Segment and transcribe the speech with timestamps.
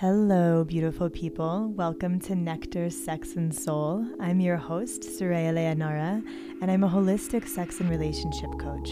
[0.00, 1.74] Hello, beautiful people.
[1.76, 4.06] Welcome to Nectar Sex and Soul.
[4.18, 6.24] I'm your host, Soraya Leonara,
[6.62, 8.90] and I'm a holistic sex and relationship coach.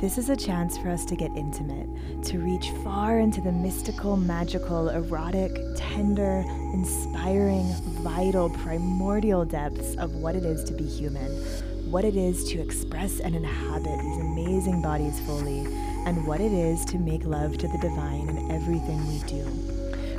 [0.00, 1.88] This is a chance for us to get intimate,
[2.26, 7.74] to reach far into the mystical, magical, erotic, tender, inspiring,
[8.04, 11.32] vital, primordial depths of what it is to be human,
[11.90, 15.66] what it is to express and inhabit these amazing bodies fully,
[16.06, 19.77] and what it is to make love to the divine in everything we do.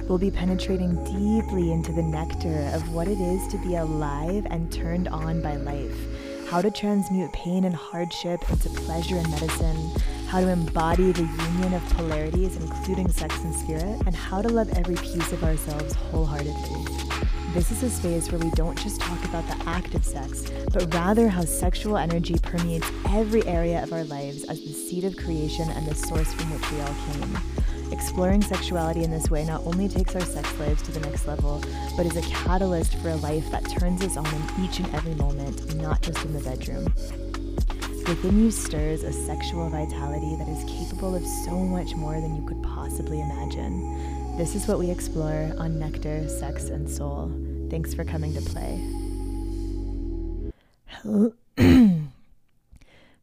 [0.10, 4.72] We'll be penetrating deeply into the nectar of what it is to be alive and
[4.74, 5.96] turned on by life,
[6.50, 9.92] how to transmute pain and hardship into pleasure and medicine,
[10.26, 14.76] how to embody the union of polarities, including sex and spirit, and how to love
[14.80, 16.86] every piece of ourselves wholeheartedly.
[17.54, 20.92] This is a space where we don't just talk about the act of sex, but
[20.92, 25.70] rather how sexual energy permeates every area of our lives as the seed of creation
[25.70, 27.38] and the source from which we all came.
[27.92, 31.62] Exploring sexuality in this way not only takes our sex lives to the next level,
[31.98, 35.16] but is a catalyst for a life that turns us on in each and every
[35.16, 36.86] moment, not just in the bedroom.
[38.08, 42.48] Within you stirs a sexual vitality that is capable of so much more than you
[42.48, 44.38] could possibly imagine.
[44.38, 47.32] This is what we explore on Nectar, Sex, and Soul.
[47.70, 48.80] Thanks for coming to play.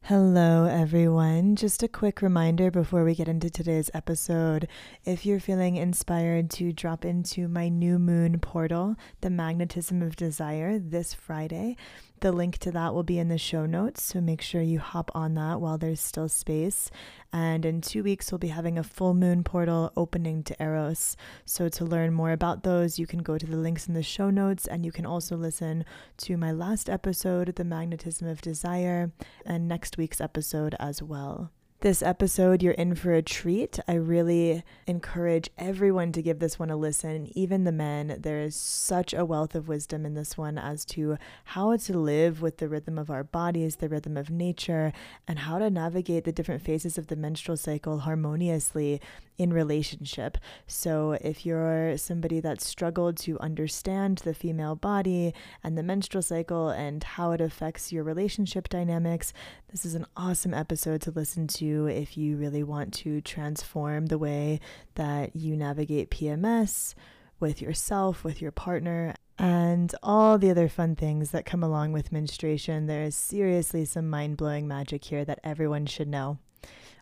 [0.07, 1.57] Hello, everyone.
[1.57, 4.69] Just a quick reminder before we get into today's episode.
[5.03, 10.79] If you're feeling inspired to drop into my new moon portal, the magnetism of desire,
[10.79, 11.75] this Friday,
[12.21, 15.11] the link to that will be in the show notes, so make sure you hop
[15.13, 16.89] on that while there's still space.
[17.31, 21.17] And in two weeks, we'll be having a full moon portal opening to Eros.
[21.45, 24.29] So, to learn more about those, you can go to the links in the show
[24.29, 25.85] notes, and you can also listen
[26.17, 29.11] to my last episode, The Magnetism of Desire,
[29.45, 31.51] and next week's episode as well.
[31.81, 33.79] This episode, you're in for a treat.
[33.87, 38.17] I really encourage everyone to give this one a listen, even the men.
[38.19, 42.41] There is such a wealth of wisdom in this one as to how to live
[42.41, 44.91] with the rhythm of our bodies, the rhythm of nature,
[45.27, 48.99] and how to navigate the different phases of the menstrual cycle harmoniously
[49.37, 50.39] in relationship.
[50.65, 55.31] So, if you're somebody that's struggled to understand the female body
[55.63, 59.31] and the menstrual cycle and how it affects your relationship dynamics,
[59.69, 64.17] this is an awesome episode to listen to if you really want to transform the
[64.17, 64.59] way
[64.95, 66.93] that you navigate PMS
[67.39, 72.11] with yourself, with your partner, and all the other fun things that come along with
[72.11, 72.87] menstruation.
[72.87, 76.39] There is seriously some mind blowing magic here that everyone should know.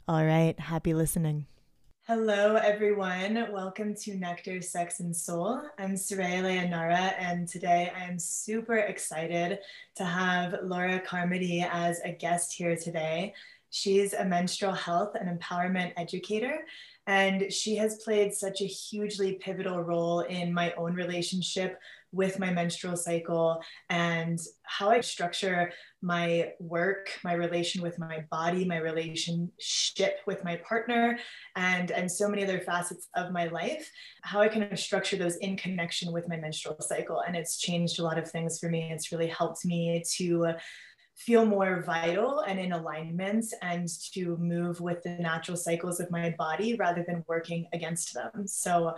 [0.08, 1.46] All right, happy listening.
[2.08, 3.48] Hello, everyone.
[3.52, 5.60] Welcome to Nectar, Sex, and Soul.
[5.80, 9.58] I'm Soraya Leonara, and today I am super excited
[9.96, 13.34] to have Laura Carmody as a guest here today.
[13.76, 16.60] She's a menstrual health and empowerment educator,
[17.08, 21.78] and she has played such a hugely pivotal role in my own relationship
[22.14, 28.64] with my menstrual cycle and how I structure my work, my relation with my body,
[28.64, 31.20] my relationship with my partner,
[31.58, 33.92] and, and so many other facets of my life,
[34.22, 37.24] how I can structure those in connection with my menstrual cycle.
[37.28, 38.90] And it's changed a lot of things for me.
[38.90, 40.56] It's really helped me to
[41.16, 46.36] feel more vital and in alignment and to move with the natural cycles of my
[46.38, 48.48] body rather than working against them.
[48.48, 48.94] So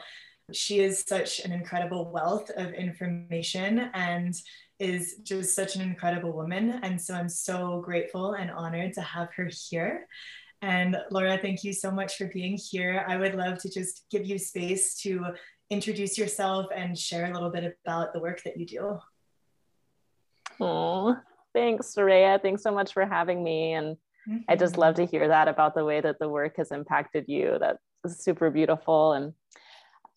[0.52, 4.34] she is such an incredible wealth of information and
[4.80, 6.80] is just such an incredible woman.
[6.84, 10.08] And so I'm so grateful and honored to have her here.
[10.62, 13.06] And Laura, thank you so much for being here.
[13.08, 15.26] I would love to just give you space to
[15.70, 19.00] introduce yourself and share a little bit about the work that you do.
[20.60, 21.16] Oh,
[21.57, 22.40] thanks, Soraya.
[22.40, 23.73] Thanks so much for having me.
[23.73, 23.97] And
[24.29, 24.38] mm-hmm.
[24.47, 27.57] I just love to hear that about the way that the work has impacted you.
[27.59, 29.13] That's super beautiful.
[29.13, 29.34] And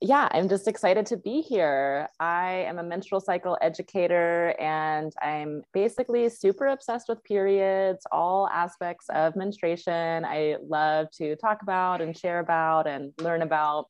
[0.03, 2.09] yeah, I'm just excited to be here.
[2.21, 9.07] I am a menstrual cycle educator and I'm basically super obsessed with periods, all aspects
[9.11, 10.25] of menstruation.
[10.27, 13.87] I love to talk about and share about and learn about.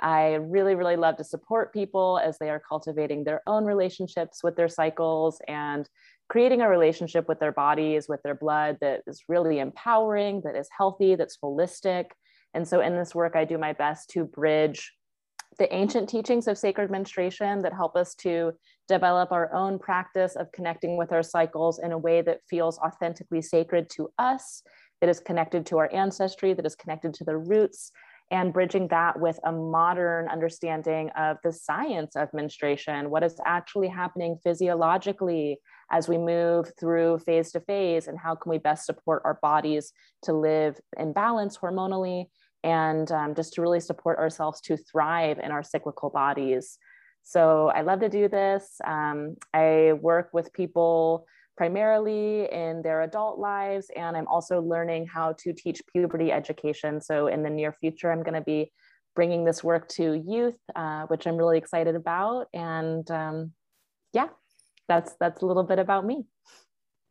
[0.00, 4.56] I really, really love to support people as they are cultivating their own relationships with
[4.56, 5.88] their cycles and
[6.32, 10.66] creating a relationship with their bodies, with their blood that is really empowering, that is
[10.74, 12.06] healthy, that's holistic.
[12.54, 14.94] And so in this work, I do my best to bridge
[15.58, 18.52] the ancient teachings of sacred menstruation that help us to
[18.88, 23.42] develop our own practice of connecting with our cycles in a way that feels authentically
[23.42, 24.62] sacred to us,
[25.02, 27.92] that is connected to our ancestry, that is connected to the roots,
[28.30, 33.88] and bridging that with a modern understanding of the science of menstruation, what is actually
[33.88, 35.58] happening physiologically
[35.92, 39.92] as we move through phase to phase, and how can we best support our bodies
[40.22, 42.26] to live in balance hormonally
[42.64, 46.78] and um, just to really support ourselves to thrive in our cyclical bodies.
[47.22, 48.80] So I love to do this.
[48.84, 55.34] Um, I work with people primarily in their adult lives, and I'm also learning how
[55.40, 57.00] to teach puberty education.
[57.00, 58.72] So in the near future, I'm going to be
[59.14, 62.46] bringing this work to youth, uh, which I'm really excited about.
[62.54, 63.52] And um,
[64.12, 64.28] yeah,
[64.92, 66.24] that's that's a little bit about me.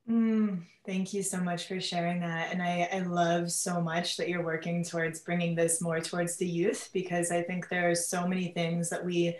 [0.09, 2.51] Mm, thank you so much for sharing that.
[2.51, 6.47] And I, I love so much that you're working towards bringing this more towards the
[6.47, 9.35] youth because I think there are so many things that we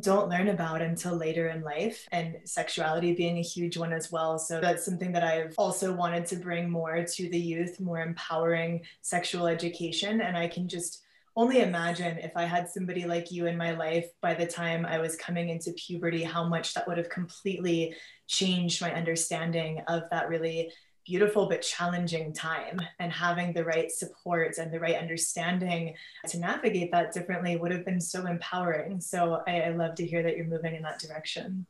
[0.00, 4.38] don't learn about until later in life, and sexuality being a huge one as well.
[4.38, 8.82] So that's something that I've also wanted to bring more to the youth, more empowering
[9.00, 10.20] sexual education.
[10.20, 11.05] And I can just
[11.36, 14.98] only imagine if I had somebody like you in my life by the time I
[14.98, 17.94] was coming into puberty, how much that would have completely
[18.26, 20.72] changed my understanding of that really
[21.04, 22.80] beautiful but challenging time.
[22.98, 25.94] And having the right support and the right understanding
[26.28, 29.00] to navigate that differently would have been so empowering.
[29.00, 31.66] So I, I, love to hear that you're moving in that direction.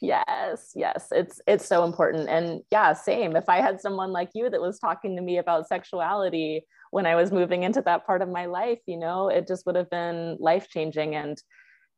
[0.00, 1.08] Yes yes.
[1.12, 2.28] It's it's so important.
[2.28, 3.36] And yeah same.
[3.36, 7.16] If i had someone like you that was talking to me about sexuality when i
[7.16, 10.36] was moving into that part of my life you know it just would have been
[10.38, 11.42] life changing and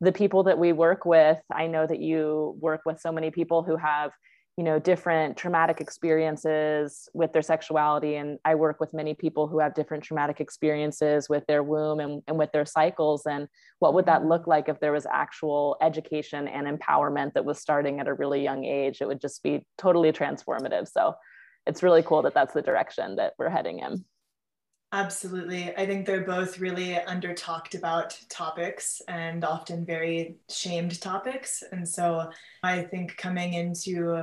[0.01, 3.63] the people that we work with i know that you work with so many people
[3.63, 4.11] who have
[4.57, 8.17] you know different traumatic experiences with their sexuality.
[8.17, 12.23] And i work with many people who have different traumatic experiences with their womb and,
[12.27, 13.27] and with their cycles.
[13.27, 13.49] And
[13.81, 18.01] what would that look like if there was actual education and empowerment that was starting
[18.01, 19.03] at a really young age?
[19.03, 20.89] It would just be totally transformative.
[20.89, 21.15] So
[21.67, 24.05] it's really cool that that's the direction that we're heading in
[24.93, 25.77] Absolutely.
[25.77, 31.63] I think they're both really under talked about topics and often very shamed topics.
[31.73, 32.31] And so
[32.63, 34.23] I think coming into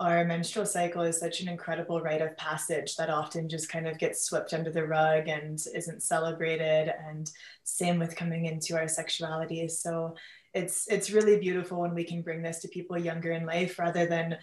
[0.00, 3.98] our menstrual cycle is such an incredible rite of passage that often just kind of
[3.98, 7.30] gets swept under the rug and isn't celebrated and
[7.64, 10.14] same with coming into our sexuality so
[10.52, 14.04] it's it's really beautiful when we can bring this to people younger in life rather
[14.04, 14.36] than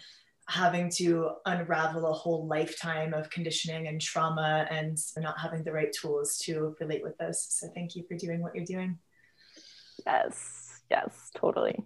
[0.52, 5.92] having to unravel a whole lifetime of conditioning and trauma and not having the right
[5.92, 7.46] tools to relate with this.
[7.50, 8.98] So thank you for doing what you're doing.
[10.04, 10.62] Yes
[10.92, 11.82] yes totally.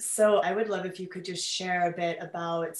[0.00, 2.76] So I would love if you could just share a bit about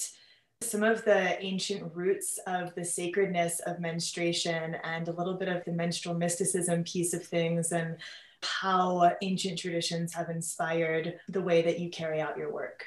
[0.61, 5.63] some of the ancient roots of the sacredness of menstruation and a little bit of
[5.65, 7.97] the menstrual mysticism piece of things and
[8.41, 12.85] how ancient traditions have inspired the way that you carry out your work.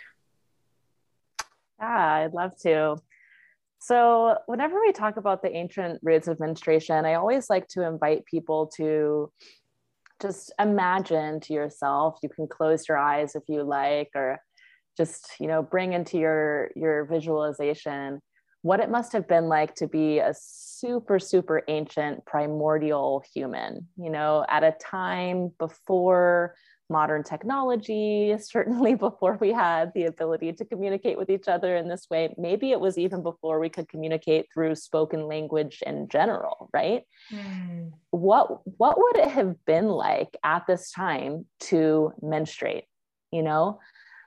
[1.81, 2.97] Yeah, I'd love to.
[3.81, 8.25] So, whenever we talk about the ancient roots of menstruation, I always like to invite
[8.27, 9.31] people to
[10.21, 14.39] just imagine to yourself you can close your eyes if you like or
[14.97, 18.21] just you know bring into your your visualization
[18.63, 24.11] what it must have been like to be a super super ancient primordial human you
[24.11, 26.55] know at a time before
[26.91, 32.07] modern technology, certainly before we had the ability to communicate with each other in this
[32.11, 32.35] way.
[32.39, 37.03] Maybe it was even before we could communicate through spoken language in general, right?
[37.33, 37.93] Mm.
[38.11, 42.85] What what would it have been like at this time to menstruate?
[43.31, 43.81] You know,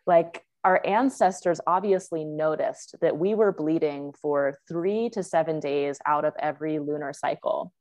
[0.05, 6.23] like our ancestors obviously noticed that we were bleeding for three to seven days out
[6.23, 7.73] of every lunar cycle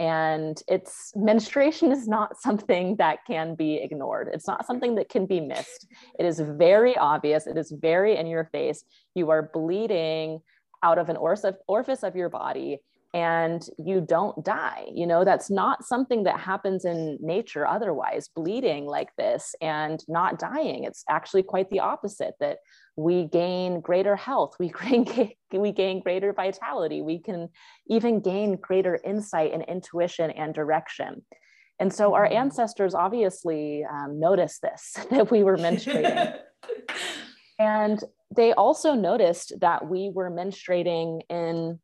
[0.00, 4.30] and it's menstruation is not something that can be ignored.
[4.32, 5.86] It's not something that can be missed.
[6.18, 7.46] It is very obvious.
[7.46, 8.82] It is very in your face.
[9.14, 10.40] You are bleeding
[10.82, 12.78] out of an orifice of your body
[13.12, 14.86] and you don't die.
[14.92, 20.38] You know, that's not something that happens in nature otherwise, bleeding like this and not
[20.38, 20.84] dying.
[20.84, 22.58] It's actually quite the opposite that
[22.96, 27.48] we gain greater health, we gain, we gain greater vitality, we can
[27.88, 31.22] even gain greater insight and intuition and direction.
[31.80, 32.36] And so our mm-hmm.
[32.36, 36.36] ancestors obviously um, noticed this, that we were menstruating.
[37.58, 37.98] and
[38.36, 41.80] they also noticed that we were menstruating in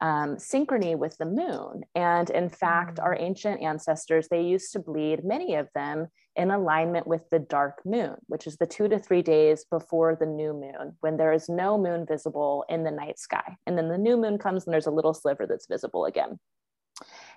[0.00, 1.82] um, synchrony with the moon.
[1.94, 3.22] And in fact, our mm.
[3.22, 8.14] ancient ancestors, they used to bleed, many of them, in alignment with the dark moon,
[8.28, 11.76] which is the two to three days before the new moon, when there is no
[11.76, 13.56] moon visible in the night sky.
[13.66, 16.38] And then the new moon comes and there's a little sliver that's visible again.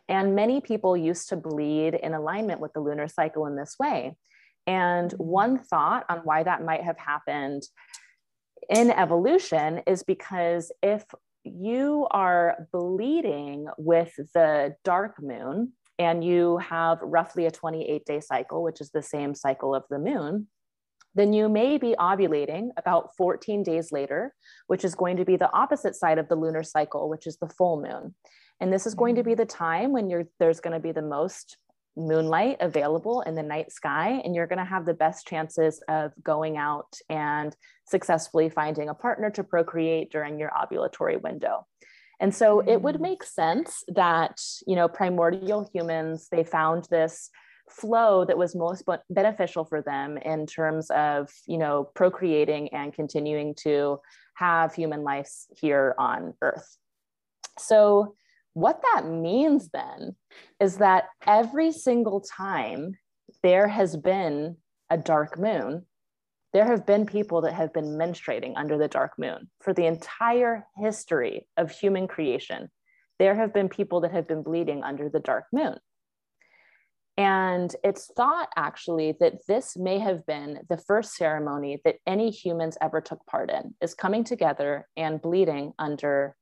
[0.08, 4.16] And many people used to bleed in alignment with the lunar cycle in this way.
[4.68, 5.18] And mm.
[5.18, 7.64] one thought on why that might have happened
[8.70, 11.04] in evolution is because if
[11.44, 18.64] you are bleeding with the dark moon and you have roughly a 28 day cycle,
[18.64, 20.48] which is the same cycle of the moon,
[21.14, 24.34] then you may be ovulating about 14 days later,
[24.68, 27.50] which is going to be the opposite side of the lunar cycle, which is the
[27.50, 28.16] full moon.
[28.60, 29.40] And this is going to be mm-hmm.
[29.40, 31.58] the time when you're there's going to be the most
[31.98, 36.12] moonlight available in the night sky and you're going to have the best chances of
[36.24, 37.56] going out and
[37.86, 41.66] successfully finding a partner to procreate during your ovulatory window.
[42.22, 43.02] And so it would mm.
[43.02, 47.30] make sense that, you know, primordial humans, they found this
[47.70, 53.56] flow that was most beneficial for them in terms of, you know, procreating and continuing
[53.56, 54.00] to
[54.36, 56.78] have human lives here on Earth.
[57.58, 58.16] So
[58.54, 60.16] what that means then
[60.60, 62.94] is that every single time
[63.44, 64.58] there has been
[64.90, 65.86] a dark moon,
[66.54, 70.68] there have been people that have been menstruating under the dark moon for the entire
[70.76, 72.70] history of human creation.
[73.20, 75.78] There have been people that have been bleeding under the dark moon.
[77.18, 82.78] And it's thought actually that this may have been the first ceremony that any humans
[82.82, 86.36] ever took part in, is coming together and bleeding under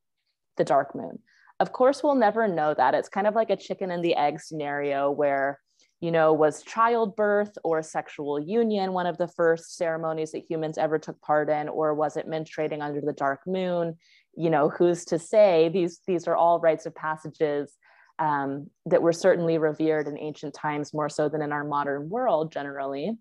[0.57, 1.19] the dark moon.
[1.59, 2.93] Of course, we'll never know that.
[2.93, 5.59] It's kind of like a chicken and the egg scenario where
[6.01, 10.97] you know, was childbirth or sexual union one of the first ceremonies that humans ever
[10.97, 13.97] took part in, or was it menstruating under the dark moon?
[14.35, 15.69] You know, who's to say?
[15.69, 17.75] These these are all rites of passages
[18.17, 22.53] um, that were certainly revered in ancient times more so than in our modern world
[22.53, 23.17] generally.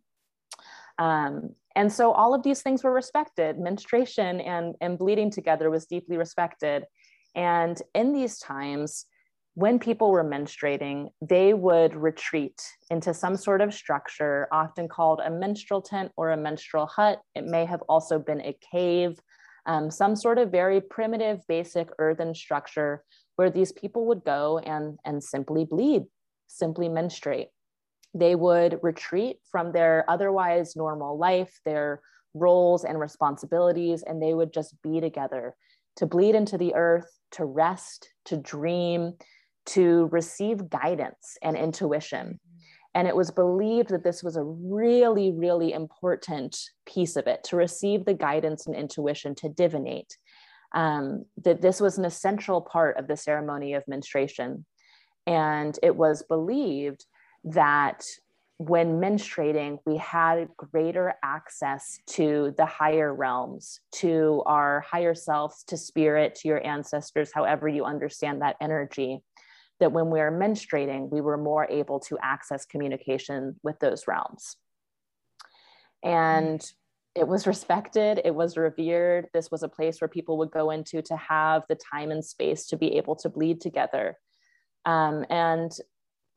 [0.98, 3.58] Um, and so all of these things were respected.
[3.58, 6.84] Menstruation and, and bleeding together was deeply respected.
[7.38, 9.06] And in these times,
[9.54, 15.30] when people were menstruating, they would retreat into some sort of structure, often called a
[15.30, 17.20] menstrual tent or a menstrual hut.
[17.36, 19.20] It may have also been a cave,
[19.66, 23.04] um, some sort of very primitive, basic earthen structure
[23.36, 26.06] where these people would go and, and simply bleed,
[26.48, 27.50] simply menstruate.
[28.14, 32.00] They would retreat from their otherwise normal life, their
[32.34, 35.54] roles and responsibilities, and they would just be together
[35.98, 39.14] to bleed into the earth, to rest, to dream,
[39.66, 42.40] to receive guidance and intuition.
[42.94, 47.56] And it was believed that this was a really, really important piece of it to
[47.56, 50.10] receive the guidance and intuition to divinate.
[50.74, 54.66] Um, that this was an essential part of the ceremony of menstruation.
[55.26, 57.04] And it was believed
[57.44, 58.04] that
[58.58, 65.76] when menstruating, we had greater access to the higher realms, to our higher selves, to
[65.76, 69.22] spirit, to your ancestors, however you understand that energy
[69.80, 74.56] that when we are menstruating, we were more able to access communication with those realms.
[76.02, 76.60] And
[77.14, 79.28] it was respected, it was revered.
[79.32, 82.66] This was a place where people would go into to have the time and space
[82.66, 84.16] to be able to bleed together.
[84.84, 85.72] Um, and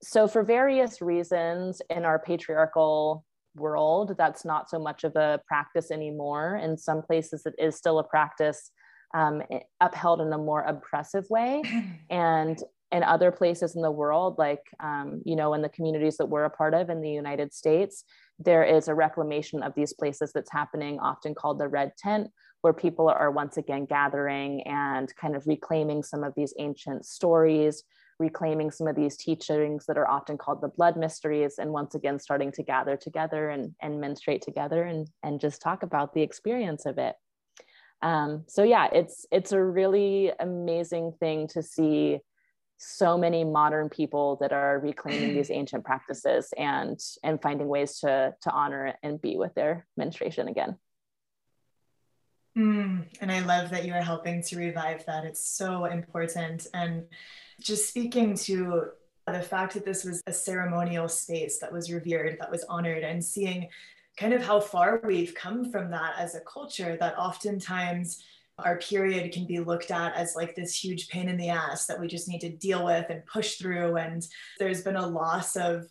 [0.04, 3.24] so, for various reasons in our patriarchal
[3.56, 6.60] world, that's not so much of a practice anymore.
[6.64, 8.72] In some places, it is still a practice
[9.14, 9.42] um,
[9.80, 11.62] upheld in a more oppressive way.
[12.10, 16.26] And in other places in the world, like, um, you know, in the communities that
[16.26, 18.04] we're a part of in the United States,
[18.38, 22.28] there is a reclamation of these places that's happening, often called the Red Tent,
[22.62, 27.84] where people are once again gathering and kind of reclaiming some of these ancient stories,
[28.20, 32.20] reclaiming some of these teachings that are often called the blood mysteries, and once again
[32.20, 36.86] starting to gather together and, and menstruate together and, and just talk about the experience
[36.86, 37.16] of it.
[38.02, 42.20] Um, so yeah, it's it's a really amazing thing to see
[42.78, 48.34] so many modern people that are reclaiming these ancient practices and and finding ways to
[48.42, 50.78] to honor and be with their menstruation again.
[52.58, 55.24] Mm, and i love that you are helping to revive that.
[55.24, 56.68] It's so important.
[56.74, 57.06] And
[57.62, 58.90] just speaking to
[59.28, 63.24] the fact that this was a ceremonial space that was revered that was honored and
[63.24, 63.70] seeing
[64.18, 68.24] kind of how far we've come from that as a culture that oftentimes
[68.60, 72.00] our period can be looked at as like this huge pain in the ass that
[72.00, 73.96] we just need to deal with and push through.
[73.96, 74.26] And
[74.60, 75.88] there's been a loss of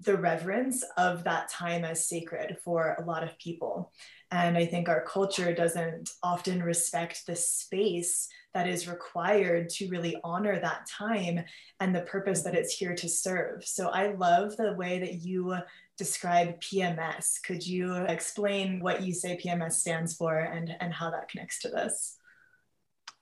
[0.00, 3.92] the reverence of that time as sacred for a lot of people.
[4.30, 10.16] And I think our culture doesn't often respect the space that is required to really
[10.22, 11.42] honor that time
[11.80, 13.64] and the purpose that it's here to serve.
[13.64, 15.56] So I love the way that you
[15.96, 17.42] describe PMS.
[17.42, 21.68] Could you explain what you say PMS stands for and, and how that connects to
[21.68, 22.18] this?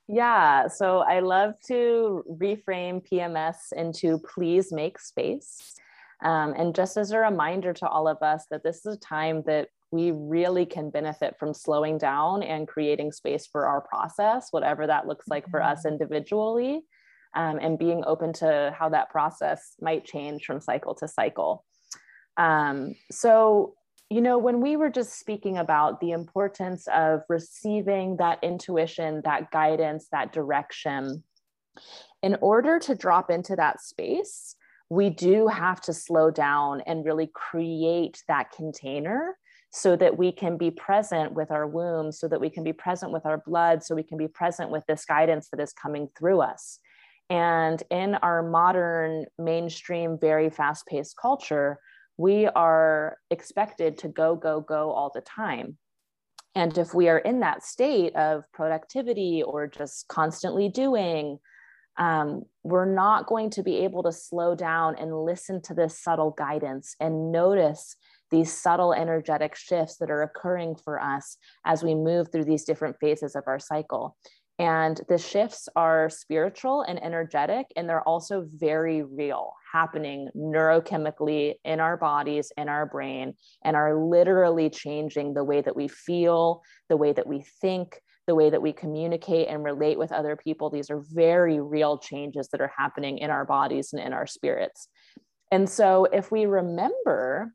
[0.07, 5.75] Yeah, so I love to reframe PMS into please make space.
[6.23, 9.43] Um, and just as a reminder to all of us that this is a time
[9.45, 14.87] that we really can benefit from slowing down and creating space for our process, whatever
[14.87, 15.89] that looks like for us mm-hmm.
[15.89, 16.81] individually,
[17.35, 21.65] um, and being open to how that process might change from cycle to cycle.
[22.37, 23.75] Um, so,
[24.09, 29.51] you know, when we were just speaking about the importance of receiving that intuition, that
[29.51, 31.23] guidance, that direction,
[32.21, 34.55] in order to drop into that space,
[34.89, 39.37] we do have to slow down and really create that container
[39.71, 43.11] so that we can be present with our womb, so that we can be present
[43.11, 46.41] with our blood, so we can be present with this guidance that is coming through
[46.41, 46.79] us.
[47.29, 51.79] And in our modern, mainstream, very fast paced culture,
[52.17, 55.77] we are expected to go, go, go all the time.
[56.53, 61.39] And if we are in that state of productivity or just constantly doing,
[61.97, 66.31] um, we're not going to be able to slow down and listen to this subtle
[66.31, 67.95] guidance and notice
[68.31, 72.95] these subtle energetic shifts that are occurring for us as we move through these different
[72.99, 74.15] phases of our cycle.
[74.59, 81.79] And the shifts are spiritual and energetic, and they're also very real, happening neurochemically in
[81.79, 83.33] our bodies, in our brain,
[83.63, 88.35] and are literally changing the way that we feel, the way that we think, the
[88.35, 90.69] way that we communicate and relate with other people.
[90.69, 94.87] These are very real changes that are happening in our bodies and in our spirits.
[95.49, 97.53] And so, if we remember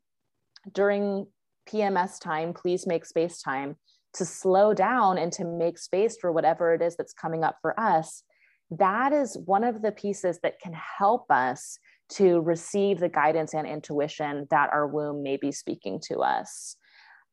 [0.73, 1.27] during
[1.69, 3.75] PMS time, please make space time
[4.13, 7.79] to slow down and to make space for whatever it is that's coming up for
[7.79, 8.23] us,
[8.71, 11.77] that is one of the pieces that can help us
[12.09, 16.75] to receive the guidance and intuition that our womb may be speaking to us.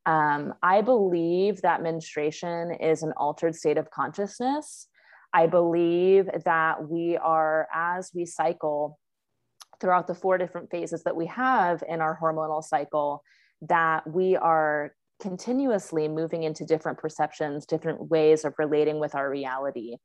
[0.06, 4.88] Um, I believe that menstruation is an altered state of consciousness.
[5.32, 8.98] I believe that we are, as we cycle
[9.80, 13.22] throughout the four different phases that we have in our hormonal cycle,
[13.62, 19.96] that we are continuously moving into different perceptions, different ways of relating with our reality.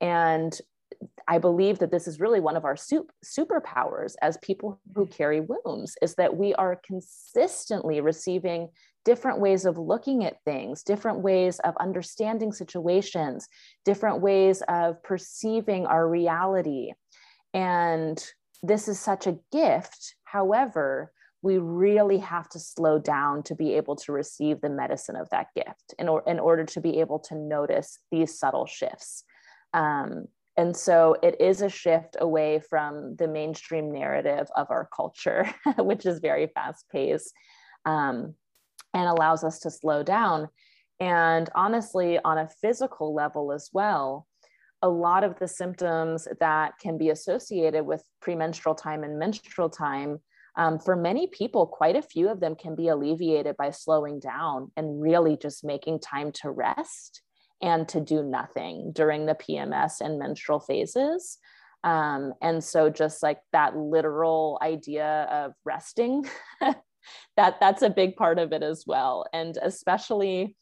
[0.00, 0.58] And
[1.28, 5.12] I believe that this is really one of our super, superpowers as people who mm-hmm.
[5.12, 8.68] carry wombs is that we are consistently receiving
[9.04, 13.48] different ways of looking at things, different ways of understanding situations,
[13.84, 16.92] different ways of perceiving our reality.
[17.54, 18.22] And
[18.62, 20.14] this is such a gift.
[20.24, 21.12] However,
[21.42, 25.48] we really have to slow down to be able to receive the medicine of that
[25.54, 29.24] gift in, or, in order to be able to notice these subtle shifts.
[29.72, 35.48] Um, and so it is a shift away from the mainstream narrative of our culture,
[35.78, 37.32] which is very fast paced
[37.86, 38.34] um,
[38.92, 40.48] and allows us to slow down.
[40.98, 44.26] And honestly, on a physical level as well,
[44.82, 50.20] a lot of the symptoms that can be associated with premenstrual time and menstrual time
[50.56, 54.70] um, for many people, quite a few of them can be alleviated by slowing down
[54.76, 57.22] and really just making time to rest
[57.62, 61.38] and to do nothing during the PMS and menstrual phases.
[61.84, 66.26] Um, and so, just like that literal idea of resting,
[66.60, 69.26] that that's a big part of it as well.
[69.32, 70.56] And especially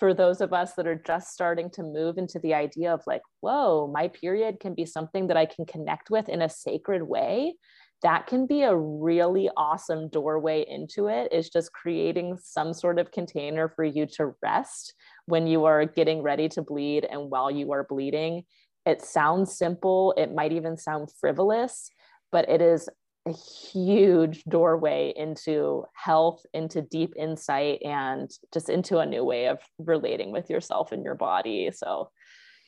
[0.00, 3.22] for those of us that are just starting to move into the idea of like,
[3.40, 7.54] whoa, my period can be something that I can connect with in a sacred way
[8.02, 13.12] that can be a really awesome doorway into it is just creating some sort of
[13.12, 14.94] container for you to rest
[15.26, 18.44] when you are getting ready to bleed and while you are bleeding.
[18.86, 20.14] It sounds simple.
[20.16, 21.90] It might even sound frivolous
[22.32, 22.88] but it is
[23.30, 23.36] a
[23.72, 30.32] huge doorway into health into deep insight and just into a new way of relating
[30.32, 32.10] with yourself and your body so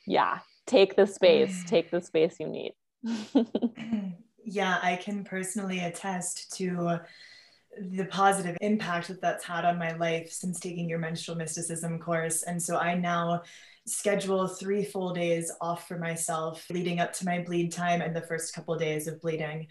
[0.06, 2.72] yeah take the space take the space you need
[4.44, 7.00] yeah, I can personally attest to
[7.78, 12.42] the positive impact that that's had on my life since taking your menstrual mysticism course.
[12.42, 13.42] And so I now
[13.86, 18.20] schedule three full days off for myself leading up to my bleed time and the
[18.20, 19.68] first couple days of bleeding.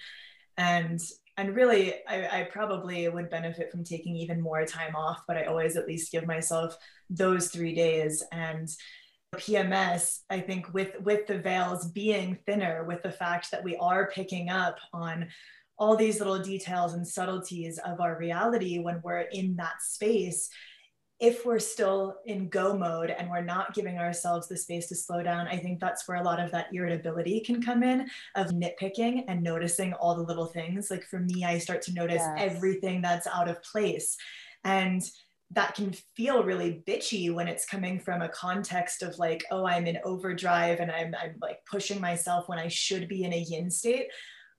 [0.57, 0.99] And
[1.37, 5.45] and really I, I, probably would benefit from taking even more time off, but I
[5.45, 6.77] always at least give myself
[7.09, 8.21] those three days.
[8.33, 8.69] And
[9.35, 14.11] PMS, I think with with the veils being thinner, with the fact that we are
[14.11, 15.29] picking up on
[15.77, 20.49] all these little details and subtleties of our reality when we're in that space,
[21.21, 25.21] if we're still in go mode and we're not giving ourselves the space to slow
[25.21, 29.25] down, I think that's where a lot of that irritability can come in of nitpicking
[29.27, 30.89] and noticing all the little things.
[30.89, 32.35] Like for me, I start to notice yes.
[32.37, 34.17] everything that's out of place.
[34.63, 35.03] And
[35.51, 39.85] that can feel really bitchy when it's coming from a context of like, oh, I'm
[39.85, 43.69] in overdrive and I'm, I'm like pushing myself when I should be in a yin
[43.69, 44.07] state.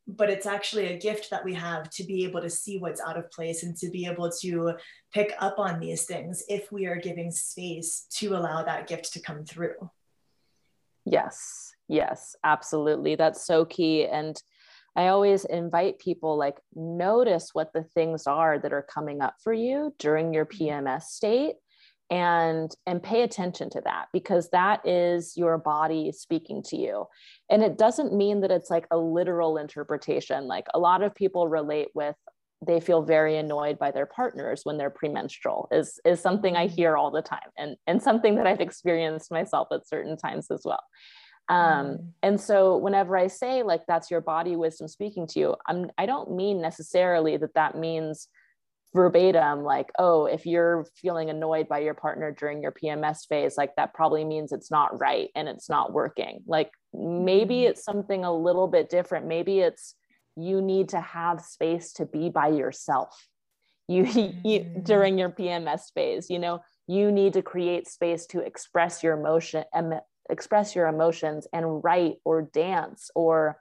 [0.09, 3.17] But it's actually a gift that we have to be able to see what's out
[3.17, 4.75] of place and to be able to
[5.13, 9.21] pick up on these things if we are giving space to allow that gift to
[9.21, 9.91] come through.
[11.05, 13.15] Yes, yes, absolutely.
[13.15, 14.07] That's so key.
[14.07, 14.41] And
[14.95, 19.53] I always invite people like notice what the things are that are coming up for
[19.53, 20.65] you during your mm-hmm.
[20.65, 21.57] PMS state
[22.13, 27.07] and and pay attention to that because that is your body speaking to you.
[27.51, 30.47] And it doesn't mean that it's like a literal interpretation.
[30.47, 32.15] Like a lot of people relate with
[32.65, 36.97] they feel very annoyed by their partners when they're premenstrual is is something i hear
[36.97, 40.85] all the time and and something that i've experienced myself at certain times as well.
[41.49, 42.07] Um, mm.
[42.23, 46.07] and so whenever i say like that's your body wisdom speaking to you i'm i
[46.07, 48.29] don't mean necessarily that that means
[48.95, 53.75] verbatim like oh if you're feeling annoyed by your partner during your pms phase like
[53.77, 57.71] that probably means it's not right and it's not working like maybe mm.
[57.71, 59.95] it's something a little bit different maybe it's
[60.37, 63.27] you need to have space to be by yourself
[63.89, 64.05] you,
[64.45, 64.85] you mm.
[64.85, 69.65] during your pms phase you know you need to create space to express your emotion
[69.73, 69.95] and
[70.29, 73.57] express your emotions and write or dance or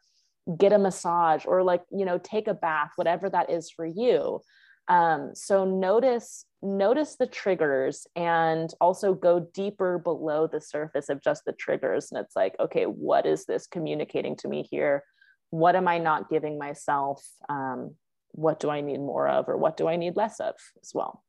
[0.57, 4.41] get a massage or like you know take a bath whatever that is for you
[4.87, 11.43] um, so notice notice the triggers and also go deeper below the surface of just
[11.45, 12.11] the triggers.
[12.11, 15.03] And it's like okay what is this communicating to me here?
[15.49, 17.25] What am i not giving myself?
[17.49, 17.95] Um,
[18.33, 21.23] what do i need more of or what do i need less of as well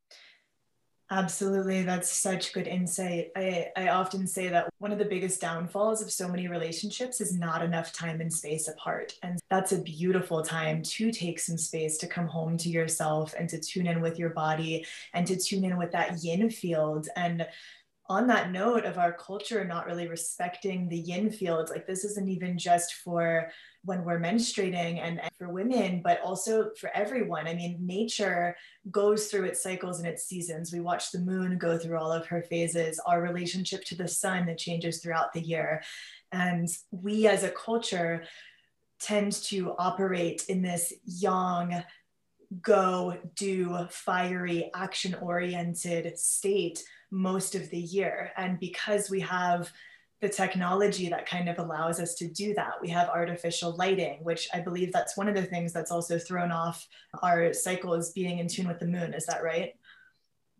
[1.11, 1.83] Absolutely.
[1.83, 3.33] That's such good insight.
[3.37, 7.39] I, I often say that one of the biggest downfalls of so many relationships is
[7.39, 9.13] not enough time and space apart.
[9.23, 13.47] And that's a beautiful time to take some space to come home to yourself and
[13.51, 17.09] to tune in with your body and to tune in with that yin field.
[17.15, 17.47] And
[18.09, 22.29] on that note of our culture not really respecting the yin field, like this isn't
[22.29, 23.51] even just for
[23.85, 27.47] when we're menstruating and, and, for women, but also for everyone.
[27.47, 28.57] I mean, nature
[28.91, 30.73] goes through its cycles and its seasons.
[30.73, 34.47] We watch the moon go through all of her phases, our relationship to the sun
[34.47, 35.83] that changes throughout the year.
[36.33, 38.25] And we as a culture
[39.01, 41.83] tend to operate in this yang,
[42.61, 48.33] go, do, fiery, action oriented state most of the year.
[48.37, 49.71] And because we have
[50.23, 52.75] the technology that kind of allows us to do that.
[52.81, 56.53] We have artificial lighting, which I believe that's one of the things that's also thrown
[56.53, 56.87] off
[57.25, 59.15] our cycles being in tune with the moon.
[59.15, 59.75] Is that right?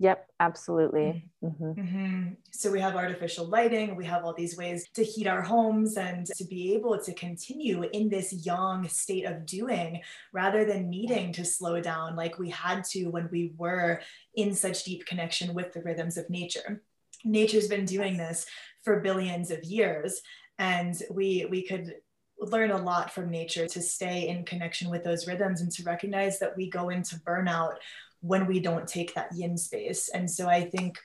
[0.03, 1.31] Yep, absolutely.
[1.45, 1.81] Mm-hmm.
[1.81, 2.29] Mm-hmm.
[2.51, 6.27] So we have artificial lighting, we have all these ways to heat our homes and
[6.27, 10.01] to be able to continue in this yang state of doing
[10.33, 14.01] rather than needing to slow down like we had to when we were
[14.35, 16.83] in such deep connection with the rhythms of nature.
[17.25, 18.45] Nature's been doing this
[18.83, 20.21] for billions of years
[20.59, 21.95] and we we could
[22.41, 26.41] learn a lot from nature to stay in connection with those rhythms and to recognize
[26.41, 27.75] that we go into burnout
[28.23, 30.09] when we don't take that yin space.
[30.09, 30.99] And so i think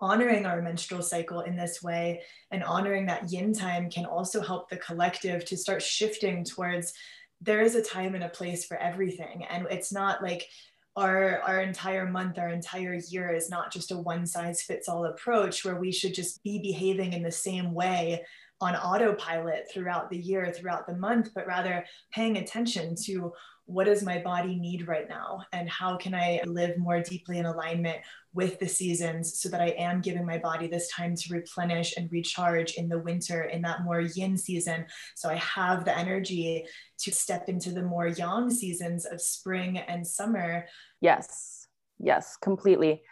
[0.00, 4.68] honoring our menstrual cycle in this way and honoring that yin time can also help
[4.68, 6.92] the collective to start shifting towards
[7.40, 9.44] there is a time and a place for everything.
[9.48, 10.48] And it's not like
[10.96, 15.04] our our entire month our entire year is not just a one size fits all
[15.04, 18.24] approach where we should just be behaving in the same way
[18.60, 23.32] on autopilot throughout the year throughout the month but rather paying attention to
[23.68, 25.42] what does my body need right now?
[25.52, 27.98] And how can i live more deeply in alignment
[28.32, 32.10] with the seasons so that i am giving my body this time to replenish and
[32.10, 34.86] recharge in the winter in that more yin season?
[35.16, 36.64] So i have the energy
[37.00, 40.66] to step into the more yang seasons of spring and summer.
[41.02, 41.66] Yes.
[42.00, 43.02] Yes completely.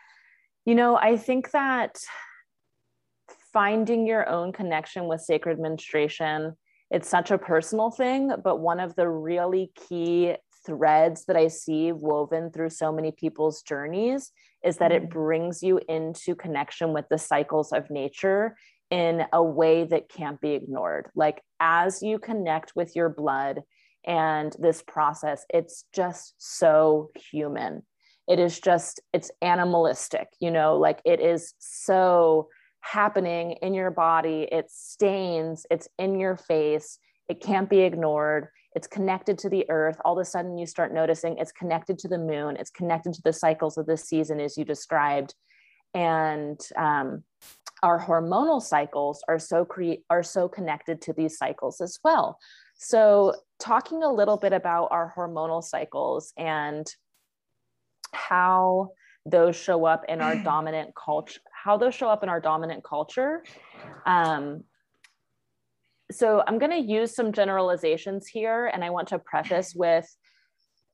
[0.64, 1.98] You know i think that
[3.52, 6.56] finding your own connection with sacred menstruation
[6.90, 10.34] it's such a personal thing but one of the really key
[10.66, 14.32] threads that I see woven through so many people's journeys
[14.64, 15.18] is that it mm-hmm.
[15.18, 18.56] brings you into connection with the cycles of nature
[18.90, 21.08] in a way that can't be ignored.
[21.14, 23.62] Like as you connect with your blood
[24.04, 27.82] and this process, it's just so human.
[28.28, 32.48] It is just, it's animalistic, you know, like it is so
[32.80, 34.48] happening in your body.
[34.50, 36.98] It stains, it's in your face,
[37.28, 39.96] it can't be ignored it's connected to the earth.
[40.04, 42.58] All of a sudden you start noticing it's connected to the moon.
[42.58, 45.34] It's connected to the cycles of the season as you described.
[45.94, 47.24] And um,
[47.82, 52.38] our hormonal cycles are so cre- are so connected to these cycles as well.
[52.76, 56.86] So talking a little bit about our hormonal cycles and
[58.12, 58.90] how
[59.24, 63.42] those show up in our dominant culture how those show up in our dominant culture
[64.06, 64.62] um,
[66.10, 70.08] so I'm going to use some generalizations here, and I want to preface with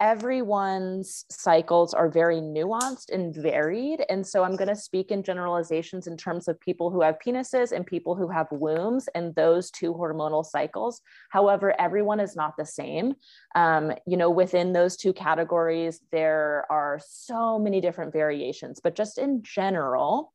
[0.03, 4.05] everyone's cycles are very nuanced and varied.
[4.11, 7.71] And so I'm going to speak in generalizations in terms of people who have penises
[7.71, 11.01] and people who have wombs and those two hormonal cycles.
[11.31, 13.15] However, everyone is not the same.
[13.55, 19.19] Um, you know, within those two categories, there are so many different variations, but just
[19.19, 20.33] in general,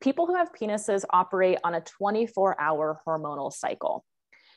[0.00, 4.04] people who have penises operate on a 24 hour hormonal cycle.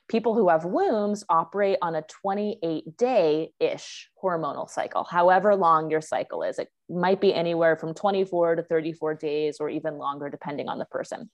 [0.10, 6.02] People who have wombs operate on a 28 day ish hormonal cycle, however long your
[6.02, 6.60] cycle is.
[6.60, 10.86] It might be anywhere from 24 to 34 days or even longer, depending on the
[10.86, 11.30] person.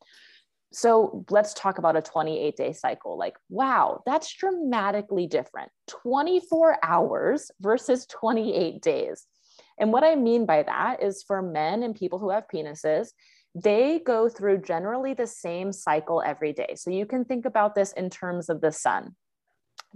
[0.72, 3.18] So let's talk about a 28 day cycle.
[3.18, 9.26] Like, wow, that's dramatically different 24 hours versus 28 days.
[9.80, 13.10] And what I mean by that is for men and people who have penises,
[13.56, 16.76] they go through generally the same cycle every day.
[16.76, 19.16] So you can think about this in terms of the sun.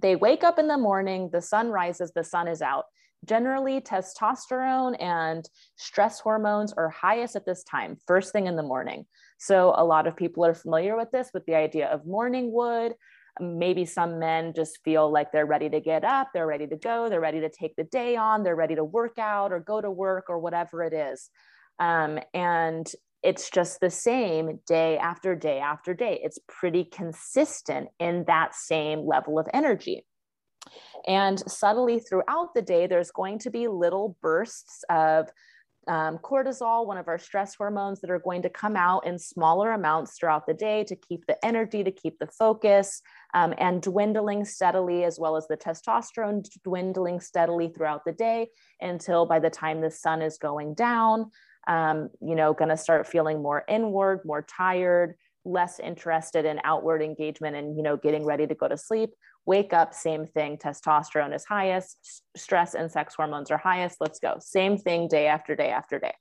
[0.01, 2.85] They wake up in the morning, the sun rises, the sun is out.
[3.25, 9.05] Generally, testosterone and stress hormones are highest at this time, first thing in the morning.
[9.37, 12.93] So, a lot of people are familiar with this, with the idea of morning wood.
[13.39, 17.07] Maybe some men just feel like they're ready to get up, they're ready to go,
[17.07, 19.89] they're ready to take the day on, they're ready to work out or go to
[19.89, 21.29] work or whatever it is.
[21.79, 22.91] Um, and
[23.23, 26.19] it's just the same day after day after day.
[26.23, 30.05] It's pretty consistent in that same level of energy.
[31.07, 35.29] And subtly throughout the day, there's going to be little bursts of
[35.87, 39.71] um, cortisol, one of our stress hormones, that are going to come out in smaller
[39.71, 43.01] amounts throughout the day to keep the energy, to keep the focus,
[43.33, 48.47] um, and dwindling steadily, as well as the testosterone dwindling steadily throughout the day
[48.79, 51.29] until by the time the sun is going down,
[51.67, 57.01] um, you know, going to start feeling more inward, more tired, less interested in outward
[57.01, 59.11] engagement and, you know, getting ready to go to sleep.
[59.45, 60.57] Wake up, same thing.
[60.57, 63.97] Testosterone is highest, stress and sex hormones are highest.
[63.99, 64.37] Let's go.
[64.39, 66.13] Same thing day after day after day.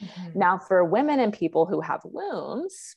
[0.00, 0.38] Mm-hmm.
[0.38, 2.96] Now, for women and people who have wombs,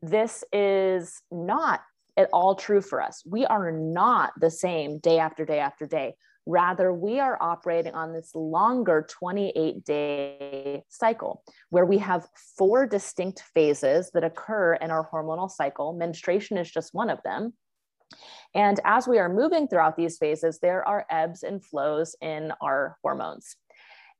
[0.00, 1.80] this is not
[2.16, 3.22] at all true for us.
[3.26, 6.14] We are not the same day after day after day.
[6.50, 13.42] Rather, we are operating on this longer 28 day cycle where we have four distinct
[13.52, 15.92] phases that occur in our hormonal cycle.
[15.92, 17.52] Menstruation is just one of them.
[18.54, 22.96] And as we are moving throughout these phases, there are ebbs and flows in our
[23.02, 23.56] hormones.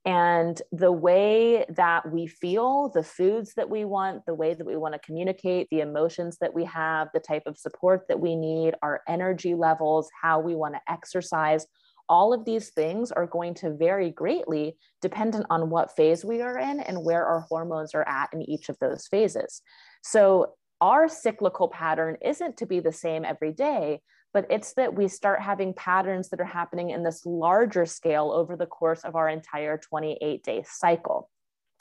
[0.04, 4.76] And the way that we feel, the foods that we want, the way that we
[4.76, 8.74] want to communicate, the emotions that we have, the type of support that we need,
[8.82, 11.66] our energy levels, how we want to exercise,
[12.08, 16.58] all of these things are going to vary greatly dependent on what phase we are
[16.58, 19.62] in and where our hormones are at in each of those phases.
[20.02, 24.00] So, our cyclical pattern isn't to be the same every day,
[24.32, 28.54] but it's that we start having patterns that are happening in this larger scale over
[28.54, 31.30] the course of our entire 28 day cycle.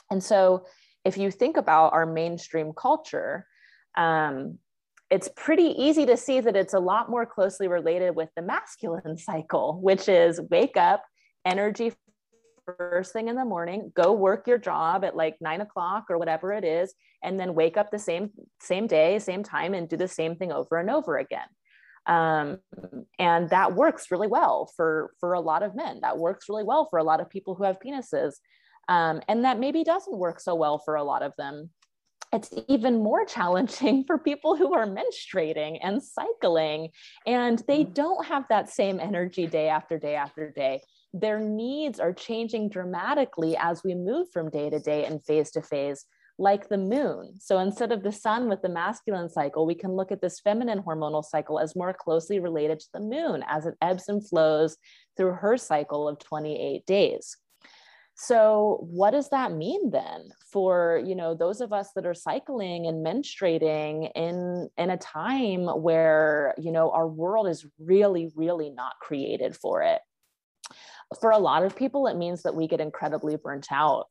[0.10, 0.66] And so,
[1.06, 3.46] if you think about our mainstream culture,
[3.96, 4.58] um,
[5.10, 9.18] it's pretty easy to see that it's a lot more closely related with the masculine
[9.18, 11.04] cycle, which is wake up,
[11.46, 11.94] energy
[12.78, 16.52] first thing in the morning, go work your job at like nine o'clock or whatever
[16.52, 16.94] it is,
[17.24, 18.30] and then wake up the same
[18.62, 21.48] same day, same time, and do the same thing over and over again.
[22.06, 22.60] Um,
[23.20, 26.00] and that works really well for for a lot of men.
[26.02, 28.34] That works really well for a lot of people who have penises,
[28.90, 31.70] um, and that maybe doesn't work so well for a lot of them
[32.34, 36.90] it's even more challenging for people who are menstruating and cycling
[37.26, 37.94] and they mm-hmm.
[37.94, 40.82] don't have that same energy day after day after day.
[41.14, 45.62] Their needs are changing dramatically as we move from day to day and phase to
[45.62, 46.06] phase
[46.40, 47.34] like the moon.
[47.40, 50.84] So instead of the sun with the masculine cycle we can look at this feminine
[50.84, 54.78] hormonal cycle as more closely related to the moon as it ebbs and flows
[55.16, 57.38] through her cycle of 28 days
[58.20, 62.88] so what does that mean then for you know those of us that are cycling
[62.88, 68.94] and menstruating in in a time where you know our world is really really not
[69.00, 70.02] created for it?
[71.22, 74.08] For a lot of people it means that we get incredibly burnt out.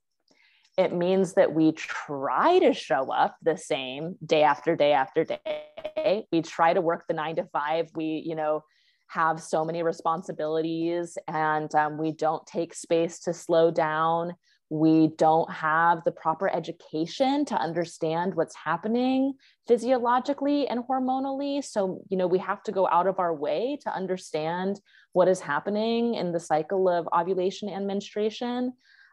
[0.79, 6.27] It means that we try to show up the same day after day after day.
[6.31, 8.63] We try to work the 9 to 5 we you know
[9.09, 14.35] have so many responsibilities and um, we don't take space to slow down.
[14.69, 19.35] We don't have the proper education to understand what's happening
[19.69, 21.63] physiologically and hormonally.
[21.63, 24.81] So, you know, we have to go out of our way to understand
[25.13, 28.73] what is happening in the cycle of ovulation and menstruation.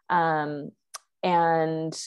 [0.10, 0.72] Um,
[1.24, 1.98] and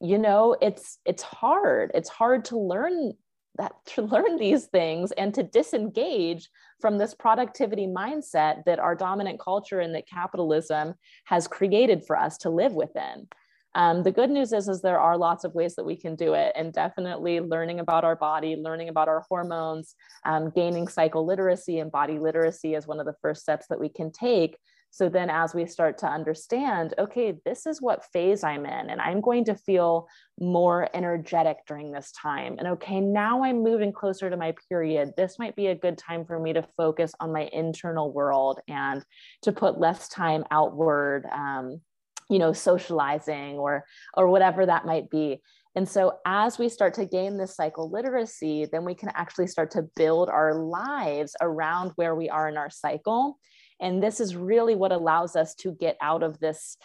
[0.00, 3.12] you know it's it's hard it's hard to learn
[3.56, 6.48] that to learn these things and to disengage
[6.80, 12.38] from this productivity mindset that our dominant culture and that capitalism has created for us
[12.38, 13.28] to live within.
[13.74, 16.34] Um, the good news is, is there are lots of ways that we can do
[16.34, 21.78] it, and definitely learning about our body, learning about our hormones, um, gaining cycle literacy
[21.78, 24.56] and body literacy is one of the first steps that we can take
[24.92, 29.00] So then, as we start to understand, okay, this is what phase I'm in, and
[29.00, 30.08] I'm going to feel
[30.40, 32.56] more energetic during this time.
[32.58, 35.12] And okay, now I'm moving closer to my period.
[35.16, 39.04] This might be a good time for me to focus on my internal world and
[39.42, 41.80] to put less time outward, um,
[42.28, 43.84] you know, socializing or
[44.16, 45.40] or whatever that might be.
[45.76, 49.70] And so, as we start to gain this cycle literacy, then we can actually start
[49.72, 53.38] to build our lives around where we are in our cycle
[53.80, 56.76] and this is really what allows us to get out of this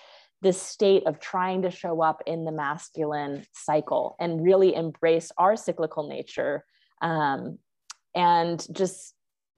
[0.41, 5.55] this state of trying to show up in the masculine cycle and really embrace our
[5.55, 6.63] cyclical nature
[7.01, 7.57] um,
[8.13, 9.15] and just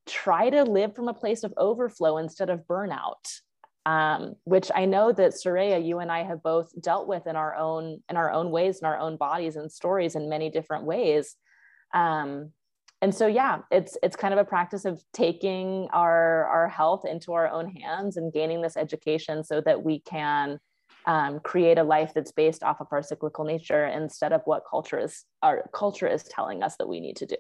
[0.07, 3.41] try to live from a place of overflow instead of burnout
[3.85, 7.55] um, which i know that Soraya, you and i have both dealt with in our
[7.55, 11.35] own in our own ways in our own bodies and stories in many different ways.
[11.93, 12.51] Um,
[13.01, 17.33] and so yeah it's it's kind of a practice of taking our our health into
[17.33, 20.59] our own hands and gaining this education so that we can
[21.05, 24.99] um, create a life that's based off of our cyclical nature instead of what culture
[24.99, 27.37] is our culture is telling us that we need to do.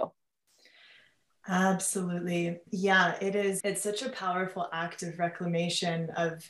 [1.49, 2.59] Absolutely.
[2.71, 6.49] Yeah it is it's such a powerful act of reclamation of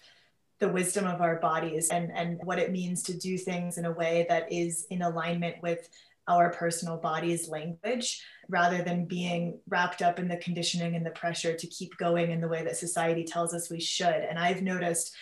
[0.59, 3.91] the wisdom of our bodies and and what it means to do things in a
[3.91, 5.87] way that is in alignment with
[6.27, 11.55] our personal body's language rather than being wrapped up in the conditioning and the pressure
[11.55, 14.07] to keep going in the way that society tells us we should.
[14.07, 15.15] And I've noticed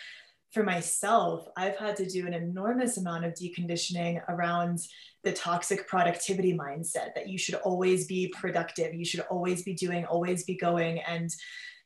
[0.52, 4.78] for myself, I've had to do an enormous amount of deconditioning around
[5.24, 10.04] the toxic productivity mindset that you should always be productive, you should always be doing,
[10.04, 11.00] always be going.
[11.00, 11.30] And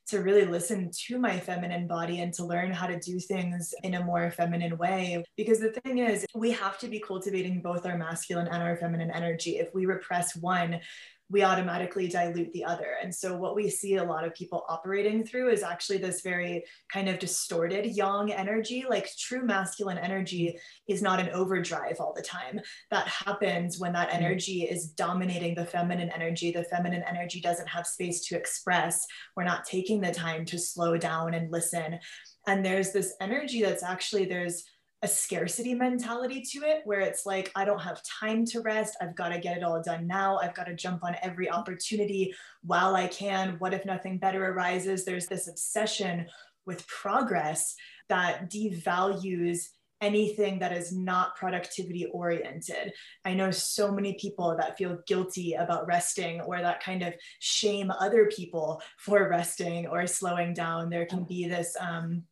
[0.07, 3.93] to really listen to my feminine body and to learn how to do things in
[3.93, 5.23] a more feminine way.
[5.37, 9.11] Because the thing is, we have to be cultivating both our masculine and our feminine
[9.11, 9.57] energy.
[9.57, 10.81] If we repress one,
[11.31, 12.97] we automatically dilute the other.
[13.01, 16.63] And so, what we see a lot of people operating through is actually this very
[16.91, 18.85] kind of distorted yang energy.
[18.87, 22.59] Like true masculine energy is not an overdrive all the time.
[22.91, 24.23] That happens when that mm-hmm.
[24.23, 26.51] energy is dominating the feminine energy.
[26.51, 29.05] The feminine energy doesn't have space to express.
[29.35, 31.99] We're not taking the time to slow down and listen.
[32.47, 34.65] And there's this energy that's actually, there's
[35.03, 39.15] a scarcity mentality to it where it's like i don't have time to rest i've
[39.15, 42.33] got to get it all done now i've got to jump on every opportunity
[42.63, 46.25] while i can what if nothing better arises there's this obsession
[46.65, 47.75] with progress
[48.09, 49.69] that devalues
[50.01, 52.91] anything that is not productivity oriented.
[53.23, 57.91] I know so many people that feel guilty about resting or that kind of shame
[57.91, 60.89] other people for resting or slowing down.
[60.89, 62.23] There can be this um,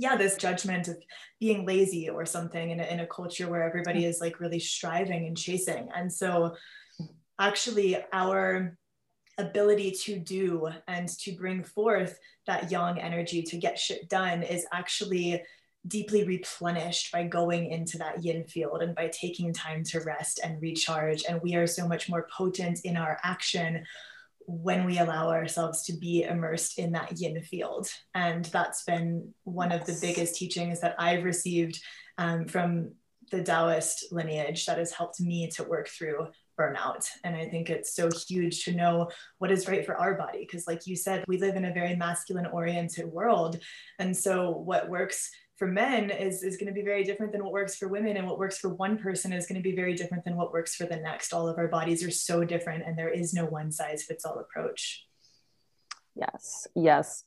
[0.00, 0.96] yeah this judgment of
[1.38, 5.26] being lazy or something in a, in a culture where everybody is like really striving
[5.26, 5.90] and chasing.
[5.94, 6.56] And so
[7.38, 8.78] actually our
[9.36, 14.66] ability to do and to bring forth that yang energy to get shit done is
[14.72, 15.42] actually
[15.86, 20.62] deeply replenished by going into that yin field and by taking time to rest and
[20.62, 21.24] recharge.
[21.28, 23.84] And we are so much more potent in our action
[24.50, 27.88] when we allow ourselves to be immersed in that yin field.
[28.14, 31.80] And that's been one of the biggest teachings that I've received
[32.18, 32.92] um, from
[33.30, 36.26] the Taoist lineage that has helped me to work through
[36.58, 37.06] burnout.
[37.22, 39.08] And I think it's so huge to know
[39.38, 40.40] what is right for our body.
[40.40, 43.58] Because, like you said, we live in a very masculine oriented world.
[43.98, 45.30] And so, what works
[45.60, 48.26] for men is, is going to be very different than what works for women and
[48.26, 50.86] what works for one person is going to be very different than what works for
[50.86, 51.34] the next.
[51.34, 54.38] All of our bodies are so different and there is no one size fits all
[54.38, 55.04] approach.
[56.16, 57.24] Yes yes.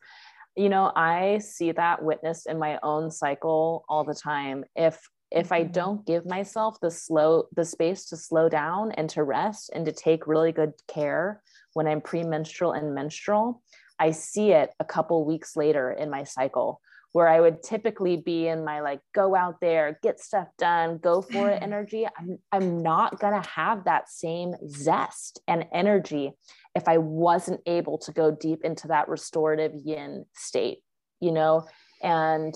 [0.55, 4.65] You know i see that witnessed in my own cycle all the time.
[4.75, 5.71] If if i mm-hmm.
[5.71, 9.91] don't give myself the slow the space to slow down and to rest and to
[9.91, 11.41] take really good care
[11.73, 13.63] when i'm premenstrual and menstrual
[13.99, 16.79] i see it a couple weeks later in my cycle
[17.13, 21.21] where I would typically be in my like go out there, get stuff done, go
[21.21, 26.33] for it energy, I'm, I'm not going to have that same zest and energy
[26.75, 30.79] if I wasn't able to go deep into that restorative yin state,
[31.19, 31.65] you know?
[32.01, 32.55] And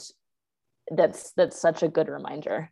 [0.89, 2.71] that's that's such a good reminder.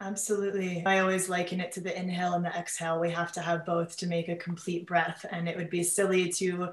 [0.00, 0.84] Absolutely.
[0.86, 3.00] I always liken it to the inhale and the exhale.
[3.00, 5.26] We have to have both to make a complete breath.
[5.28, 6.68] And it would be silly to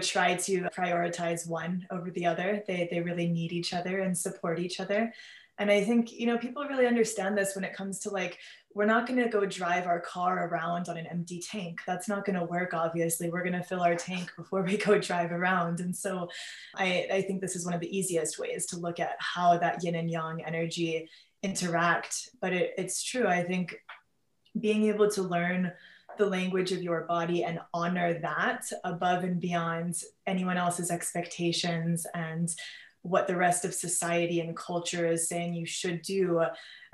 [0.00, 2.64] try to prioritize one over the other.
[2.66, 5.12] They, they really need each other and support each other.
[5.56, 8.38] And I think, you know, people really understand this when it comes to like,
[8.74, 11.80] we're not going to go drive our car around on an empty tank.
[11.86, 13.30] That's not going to work, obviously.
[13.30, 15.78] We're going to fill our tank before we go drive around.
[15.78, 16.28] And so
[16.74, 19.84] I, I think this is one of the easiest ways to look at how that
[19.84, 21.08] yin and yang energy
[21.44, 22.30] interact.
[22.40, 23.28] But it, it's true.
[23.28, 23.76] I think
[24.58, 25.72] being able to learn
[26.18, 29.94] the language of your body and honor that above and beyond
[30.26, 32.54] anyone else's expectations and
[33.02, 36.42] what the rest of society and culture is saying you should do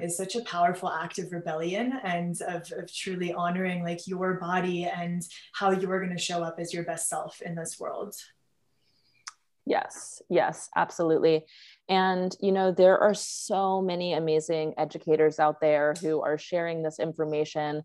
[0.00, 4.84] is such a powerful act of rebellion and of, of truly honoring like your body
[4.84, 5.22] and
[5.52, 8.16] how you're going to show up as your best self in this world
[9.66, 11.44] yes yes absolutely
[11.88, 16.98] and you know there are so many amazing educators out there who are sharing this
[16.98, 17.82] information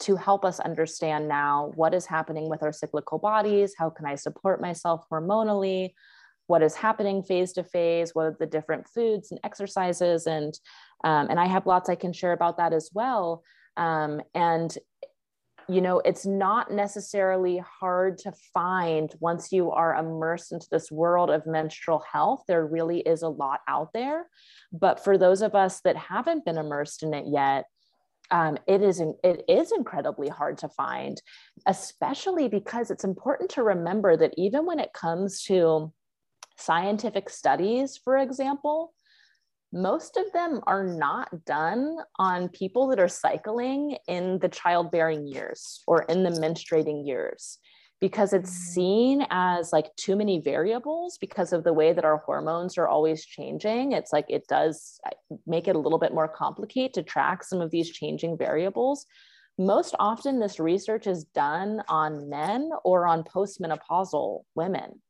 [0.00, 4.14] to help us understand now what is happening with our cyclical bodies how can i
[4.14, 5.90] support myself hormonally
[6.46, 10.58] what is happening phase to phase, what are the different foods and exercises, and
[11.04, 13.42] um, and I have lots I can share about that as well.
[13.76, 14.76] Um, and
[15.68, 21.30] you know, it's not necessarily hard to find once you are immersed into this world
[21.30, 22.44] of menstrual health.
[22.46, 24.26] There really is a lot out there,
[24.72, 27.64] but for those of us that haven't been immersed in it yet,
[28.30, 31.20] um, it is it is incredibly hard to find,
[31.66, 35.92] especially because it's important to remember that even when it comes to
[36.56, 38.93] scientific studies, for example,
[39.74, 45.82] most of them are not done on people that are cycling in the childbearing years
[45.88, 47.58] or in the menstruating years
[48.00, 48.72] because it's mm.
[48.74, 53.24] seen as like too many variables because of the way that our hormones are always
[53.24, 53.92] changing.
[53.92, 57.60] It's like it does uh, make it a little bit more complicated to track some
[57.60, 59.06] of these changing variables.
[59.58, 65.00] Most often, this research is done on men or on postmenopausal women.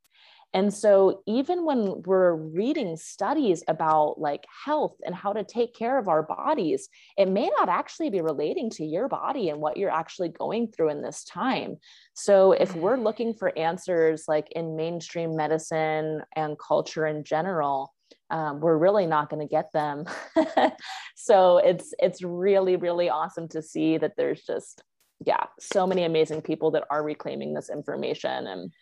[0.54, 5.98] And so, even when we're reading studies about like health and how to take care
[5.98, 6.88] of our bodies,
[7.18, 10.90] it may not actually be relating to your body and what you're actually going through
[10.90, 11.78] in this time.
[12.14, 12.80] So, if mm-hmm.
[12.80, 17.92] we're looking for answers like in mainstream medicine and culture in general,
[18.30, 20.04] um, we're really not going to get them.
[21.16, 24.82] so it's it's really really awesome to see that there's just
[25.26, 28.72] yeah so many amazing people that are reclaiming this information and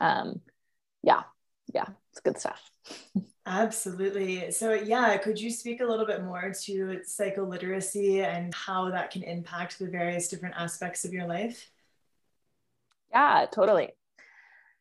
[0.00, 0.40] um,
[1.06, 1.22] yeah,
[1.72, 2.70] yeah, it's good stuff.
[3.46, 4.50] Absolutely.
[4.50, 9.12] So, yeah, could you speak a little bit more to cycle literacy and how that
[9.12, 11.70] can impact the various different aspects of your life?
[13.12, 13.90] Yeah, totally.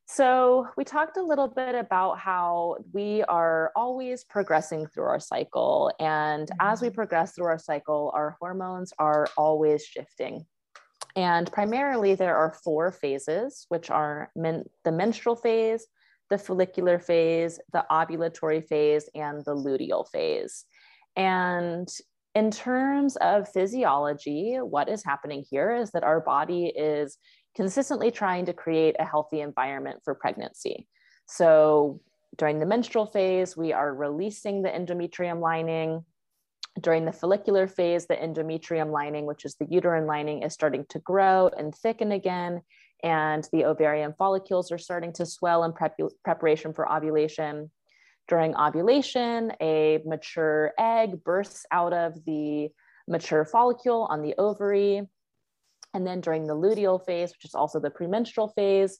[0.07, 5.91] So, we talked a little bit about how we are always progressing through our cycle.
[5.99, 6.67] And mm-hmm.
[6.67, 10.47] as we progress through our cycle, our hormones are always shifting.
[11.15, 15.85] And primarily, there are four phases, which are men- the menstrual phase,
[16.29, 20.65] the follicular phase, the ovulatory phase, and the luteal phase.
[21.15, 21.87] And
[22.33, 27.17] in terms of physiology, what is happening here is that our body is
[27.55, 30.87] consistently trying to create a healthy environment for pregnancy.
[31.27, 32.01] So
[32.37, 36.03] during the menstrual phase, we are releasing the endometrium lining.
[36.81, 40.99] During the follicular phase, the endometrium lining, which is the uterine lining, is starting to
[40.99, 42.61] grow and thicken again
[43.05, 47.69] and the ovarian follicles are starting to swell in prep- preparation for ovulation.
[48.27, 52.69] During ovulation, a mature egg bursts out of the
[53.07, 55.03] mature follicle on the ovary.
[55.93, 58.97] And then during the luteal phase, which is also the premenstrual phase,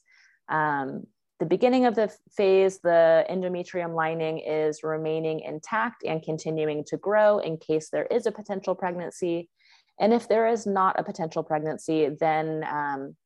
[0.48, 1.02] um,
[1.40, 7.38] the beginning of the phase, the endometrium lining is remaining intact and continuing to grow
[7.38, 9.50] in case there is a potential pregnancy.
[9.98, 13.16] And if there is not a potential pregnancy, then um,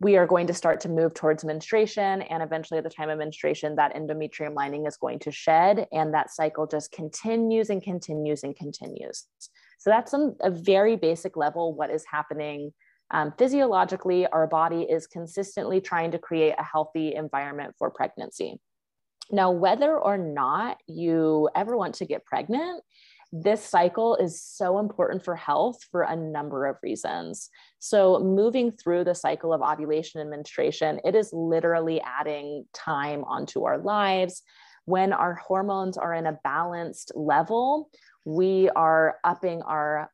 [0.00, 3.18] we are going to start to move towards menstruation and eventually at the time of
[3.18, 8.42] menstruation that endometrium lining is going to shed and that cycle just continues and continues
[8.42, 9.26] and continues.
[9.78, 12.72] So that's on a very basic level what is happening
[13.10, 14.26] um, physiologically.
[14.26, 18.58] Our body is consistently trying to create a healthy environment for pregnancy.
[19.30, 22.82] Now whether or not you ever want to get pregnant
[23.32, 27.48] this cycle is so important for health for a number of reasons.
[27.78, 33.64] So, moving through the cycle of ovulation and menstruation, it is literally adding time onto
[33.64, 34.42] our lives.
[34.84, 37.90] When our hormones are in a balanced level,
[38.24, 40.10] we are upping our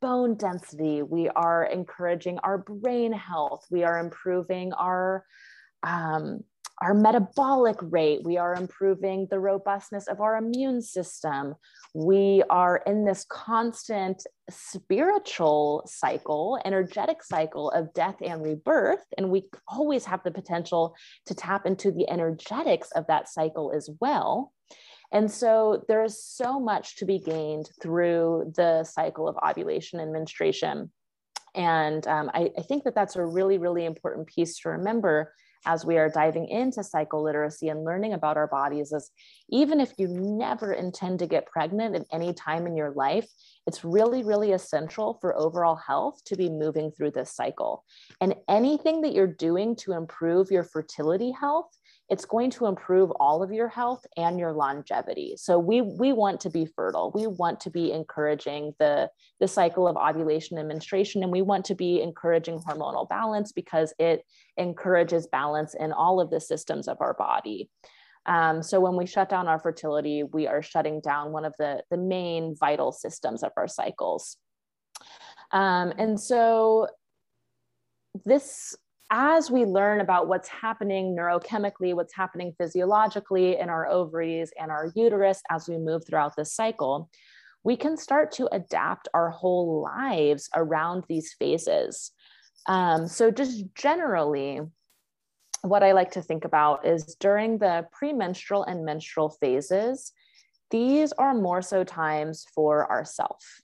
[0.00, 5.24] bone density, we are encouraging our brain health, we are improving our
[5.82, 6.44] um,
[6.80, 11.54] our metabolic rate, we are improving the robustness of our immune system.
[11.92, 19.04] We are in this constant spiritual cycle, energetic cycle of death and rebirth.
[19.18, 20.94] And we always have the potential
[21.26, 24.52] to tap into the energetics of that cycle as well.
[25.12, 30.12] And so there is so much to be gained through the cycle of ovulation and
[30.12, 30.90] menstruation.
[31.54, 35.34] And um, I, I think that that's a really, really important piece to remember
[35.66, 39.10] as we are diving into cycle literacy and learning about our bodies is
[39.50, 43.28] even if you never intend to get pregnant at any time in your life,
[43.66, 47.84] it's really, really essential for overall health to be moving through this cycle.
[48.20, 51.70] And anything that you're doing to improve your fertility health
[52.10, 55.34] it's going to improve all of your health and your longevity.
[55.36, 57.12] So we we want to be fertile.
[57.14, 59.08] We want to be encouraging the
[59.38, 63.94] the cycle of ovulation and menstruation and we want to be encouraging hormonal balance because
[63.98, 64.24] it
[64.56, 67.70] encourages balance in all of the systems of our body.
[68.26, 71.82] Um, so when we shut down our fertility, we are shutting down one of the,
[71.90, 74.36] the main vital systems of our cycles.
[75.52, 76.88] Um, and so
[78.24, 78.76] this
[79.10, 84.92] as we learn about what's happening neurochemically, what's happening physiologically in our ovaries and our
[84.94, 87.10] uterus as we move throughout this cycle,
[87.64, 92.12] we can start to adapt our whole lives around these phases.
[92.66, 94.60] Um, so, just generally,
[95.62, 100.12] what I like to think about is during the premenstrual and menstrual phases,
[100.70, 103.60] these are more so times for ourself.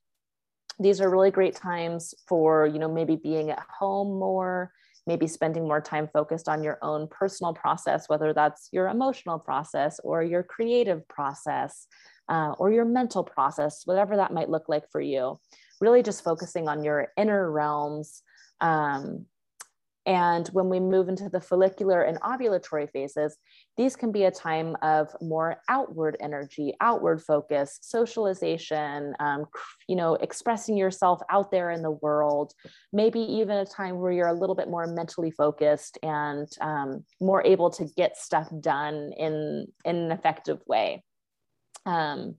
[0.78, 4.72] These are really great times for, you know, maybe being at home more,
[5.06, 10.00] maybe spending more time focused on your own personal process, whether that's your emotional process
[10.02, 11.86] or your creative process
[12.28, 15.38] uh, or your mental process, whatever that might look like for you.
[15.80, 18.22] Really just focusing on your inner realms
[18.60, 19.26] um,
[20.06, 23.36] and when we move into the follicular and ovulatory phases,
[23.76, 29.46] these can be a time of more outward energy, outward focus, socialization, um,
[29.88, 32.52] you know, expressing yourself out there in the world.
[32.92, 37.44] Maybe even a time where you're a little bit more mentally focused and um, more
[37.44, 41.02] able to get stuff done in, in an effective way.
[41.84, 42.36] Um,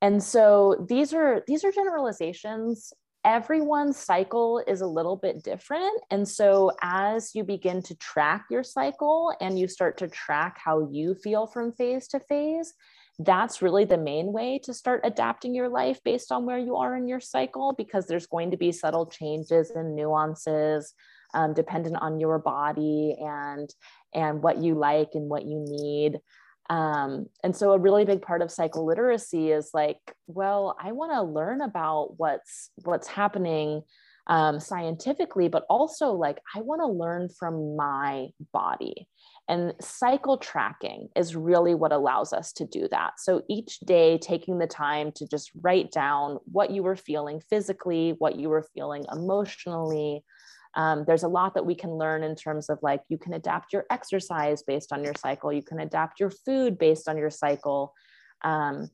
[0.00, 2.92] and so these are these are generalizations
[3.24, 6.00] everyone's cycle is a little bit different.
[6.10, 10.88] And so, as you begin to track your cycle and you start to track how
[10.90, 12.74] you feel from phase to phase,
[13.18, 16.96] that's really the main way to start adapting your life based on where you are
[16.96, 20.94] in your cycle, because there's going to be subtle changes and nuances
[21.34, 23.68] um, dependent on your body and
[24.14, 26.18] and what you like and what you need
[26.70, 31.12] um, and so a really big part of cycle literacy is like well i want
[31.12, 33.82] to learn about what's what's happening
[34.26, 39.08] um, scientifically but also like i want to learn from my body.
[39.48, 43.20] And cycle tracking is really what allows us to do that.
[43.20, 48.14] So each day taking the time to just write down what you were feeling physically
[48.18, 50.24] what you were feeling emotionally
[50.76, 53.72] um, there's a lot that we can learn in terms of like you can adapt
[53.72, 57.92] your exercise based on your cycle, you can adapt your food based on your cycle
[58.42, 58.88] um,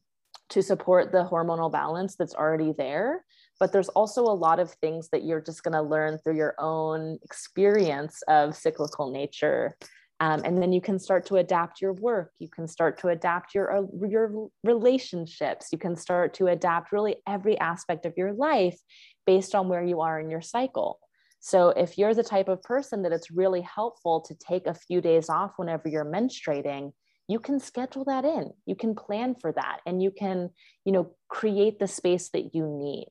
[0.51, 3.24] to support the hormonal balance that's already there.
[3.59, 6.55] But there's also a lot of things that you're just going to learn through your
[6.59, 9.76] own experience of cyclical nature.
[10.22, 13.55] Um, and then you can start to adapt your work you can start to adapt
[13.55, 18.78] your uh, your relationships you can start to adapt really every aspect of your life
[19.26, 21.01] based on where you are in your cycle
[21.41, 25.01] so if you're the type of person that it's really helpful to take a few
[25.01, 26.93] days off whenever you're menstruating,
[27.28, 28.51] you can schedule that in.
[28.66, 30.51] You can plan for that and you can,
[30.84, 33.11] you know, create the space that you need.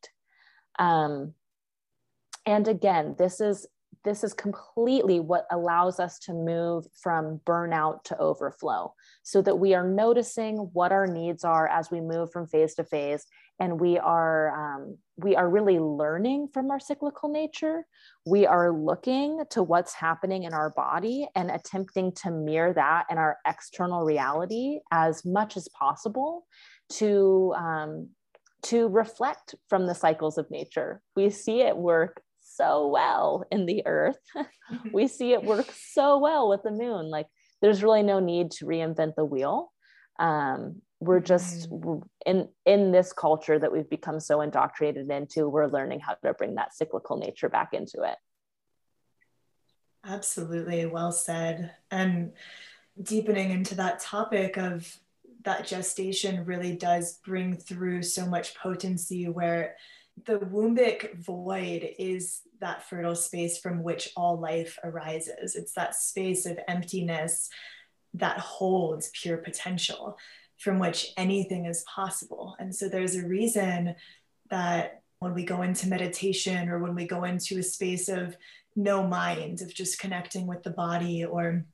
[0.77, 1.34] Um,
[2.45, 3.65] and again, this is
[4.05, 9.73] this is completely what allows us to move from burnout to overflow so that we
[9.73, 13.25] are noticing what our needs are as we move from phase to phase
[13.59, 17.86] and we are um, we are really learning from our cyclical nature.
[18.26, 23.17] We are looking to what's happening in our body and attempting to mirror that in
[23.17, 26.45] our external reality as much as possible
[26.93, 28.09] to um,
[28.61, 31.01] to reflect from the cycles of nature.
[31.15, 34.17] We see it work so well in the earth.
[34.93, 37.09] We see it work so well with the moon.
[37.09, 37.28] Like
[37.61, 39.72] there's really no need to reinvent the wheel.
[40.20, 42.03] Um, we're just mm.
[42.25, 46.55] in in this culture that we've become so indoctrinated into we're learning how to bring
[46.55, 48.17] that cyclical nature back into it.
[50.05, 50.85] Absolutely.
[50.85, 51.71] Well said.
[51.91, 52.33] And
[53.01, 54.97] deepening into that topic of
[55.43, 59.75] that gestation really does bring through so much potency where
[60.25, 65.55] the wombic void is that fertile space from which all life arises.
[65.55, 67.49] It's that space of emptiness
[68.15, 70.17] that holds pure potential
[70.60, 72.55] from which anything is possible.
[72.60, 73.95] And so there's a reason
[74.49, 78.36] that when we go into meditation or when we go into a space of
[78.76, 81.66] no mind, of just connecting with the body or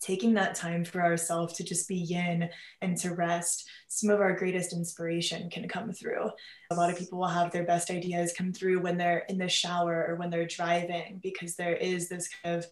[0.00, 2.48] taking that time for ourselves to just be yin
[2.82, 6.30] and to rest, some of our greatest inspiration can come through.
[6.70, 9.48] A lot of people will have their best ideas come through when they're in the
[9.48, 12.66] shower or when they're driving because there is this kind of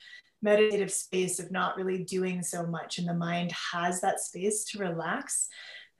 [0.44, 4.78] meditative space of not really doing so much and the mind has that space to
[4.78, 5.48] relax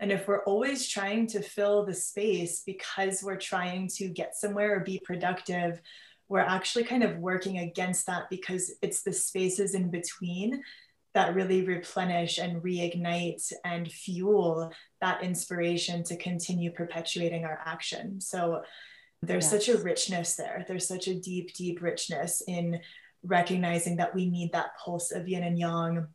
[0.01, 4.77] and if we're always trying to fill the space because we're trying to get somewhere
[4.77, 5.81] or be productive
[6.29, 10.63] we're actually kind of working against that because it's the spaces in between
[11.15, 18.21] that really replenish and reignite and fuel that inspiration to continue perpetuating our action.
[18.21, 18.63] So
[19.23, 19.67] there's yes.
[19.67, 20.65] such a richness there.
[20.67, 22.81] There's such a deep, deep richness in
[23.25, 26.07] recognizing that we need that pulse of yin and yang,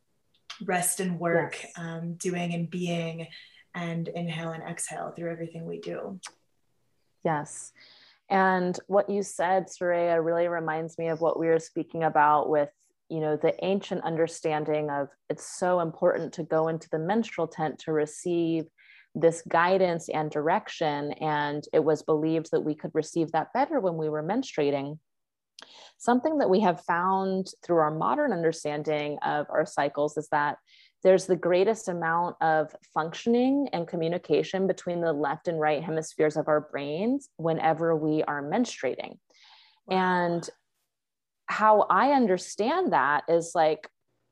[0.66, 1.74] rest and work, yes.
[1.78, 3.28] um, doing and being,
[3.76, 6.20] and inhale and exhale through everything we do.
[7.24, 7.72] Yes.
[8.30, 12.70] And what you said, Soraya, really reminds me of what we were speaking about with,
[13.10, 17.80] you know, the ancient understanding of it's so important to go into the menstrual tent
[17.80, 18.66] to receive
[19.16, 21.14] this guidance and direction.
[21.14, 25.00] And it was believed that we could receive that better when we were menstruating.
[25.98, 30.58] Something that we have found through our modern understanding of our cycles is that
[31.04, 36.48] there's the greatest amount of functioning and communication between the left and right hemispheres of
[36.48, 39.18] our brains whenever we are menstruating.
[39.90, 40.48] And
[41.48, 43.90] how I understand that is like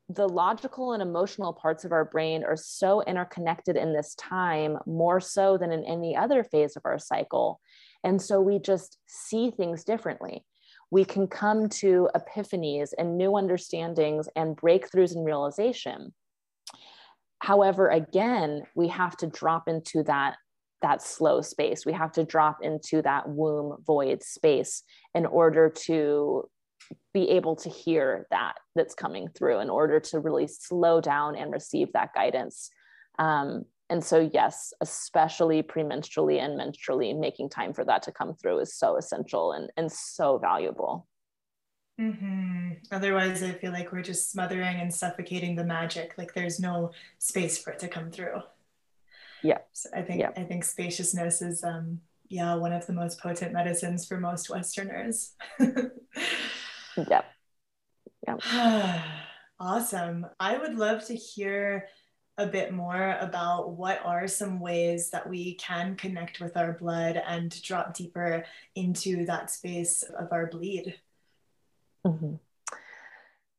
[0.09, 5.19] the logical and emotional parts of our brain are so interconnected in this time, more
[5.19, 7.59] so than in any other phase of our cycle.
[8.03, 10.45] And so we just see things differently.
[10.89, 16.13] We can come to epiphanies and new understandings and breakthroughs and realization.
[17.39, 20.35] However, again, we have to drop into that
[20.81, 21.85] that slow space.
[21.85, 24.83] We have to drop into that womb void space
[25.15, 26.47] in order to
[27.13, 31.51] be able to hear that that's coming through in order to really slow down and
[31.51, 32.69] receive that guidance.
[33.17, 38.59] Um, and so, yes, especially premenstrually and menstrually, making time for that to come through
[38.59, 41.07] is so essential and, and so valuable.
[41.99, 42.71] Mm-hmm.
[42.91, 46.13] Otherwise, I feel like we're just smothering and suffocating the magic.
[46.17, 48.41] Like there's no space for it to come through.
[49.41, 49.59] Yeah.
[49.71, 50.31] So I think yeah.
[50.35, 55.33] I think spaciousness is um yeah one of the most potent medicines for most Westerners.
[56.97, 57.25] Yep.
[58.27, 58.41] Yep.
[59.59, 60.25] awesome.
[60.39, 61.87] I would love to hear
[62.37, 67.21] a bit more about what are some ways that we can connect with our blood
[67.27, 70.95] and drop deeper into that space of our bleed.
[72.05, 72.35] Mm-hmm.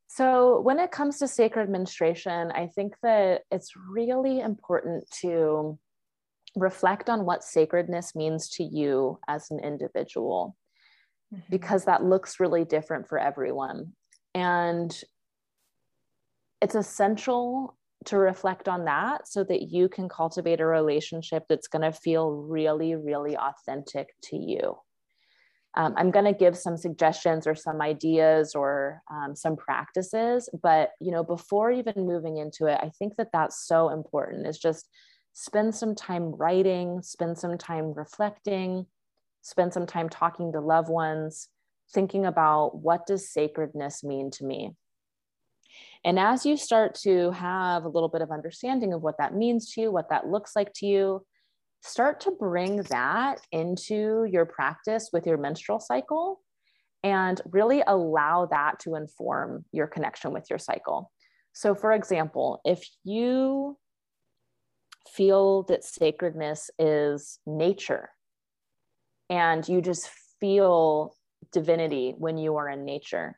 [0.07, 5.77] So, when it comes to sacred menstruation, I think that it's really important to
[6.55, 10.55] reflect on what sacredness means to you as an individual
[11.33, 11.43] mm-hmm.
[11.49, 13.93] because that looks really different for everyone.
[14.33, 14.99] And
[16.61, 21.81] it's essential to reflect on that so that you can cultivate a relationship that's going
[21.81, 24.77] to feel really, really authentic to you.
[25.75, 30.91] Um, I'm going to give some suggestions or some ideas or um, some practices, but
[30.99, 34.47] you know, before even moving into it, I think that that's so important.
[34.47, 34.89] Is just
[35.33, 38.87] spend some time writing, spend some time reflecting,
[39.41, 41.49] spend some time talking to loved ones,
[41.93, 44.71] thinking about what does sacredness mean to me?
[46.05, 49.73] And as you start to have a little bit of understanding of what that means
[49.73, 51.25] to you, what that looks like to you,
[51.81, 56.41] start to bring that into your practice with your menstrual cycle
[57.03, 61.11] and really allow that to inform your connection with your cycle.
[61.53, 63.77] So, for example, if you
[65.09, 68.09] feel that sacredness is nature,
[69.29, 71.15] and you just feel
[71.51, 73.37] divinity when you are in nature,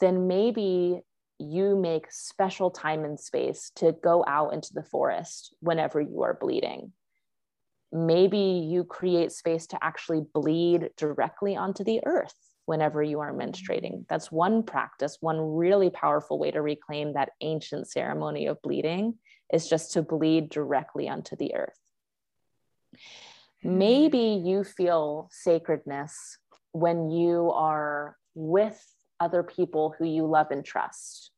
[0.00, 1.00] then maybe
[1.38, 6.38] you make special time and space to go out into the forest whenever you are
[6.40, 6.92] bleeding.
[7.92, 12.34] Maybe you create space to actually bleed directly onto the earth
[12.66, 14.06] whenever you are menstruating.
[14.08, 19.18] That's one practice, one really powerful way to reclaim that ancient ceremony of bleeding
[19.52, 21.78] is just to bleed directly onto the earth
[23.64, 26.38] maybe you feel sacredness
[26.72, 28.80] when you are with
[29.20, 31.30] other people who you love and trust.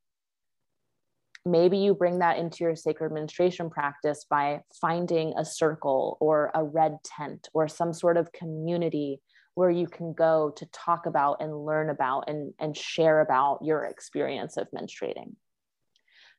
[1.45, 6.64] Maybe you bring that into your sacred menstruation practice by finding a circle or a
[6.64, 9.20] red tent or some sort of community
[9.55, 13.85] where you can go to talk about and learn about and, and share about your
[13.85, 15.35] experience of menstruating.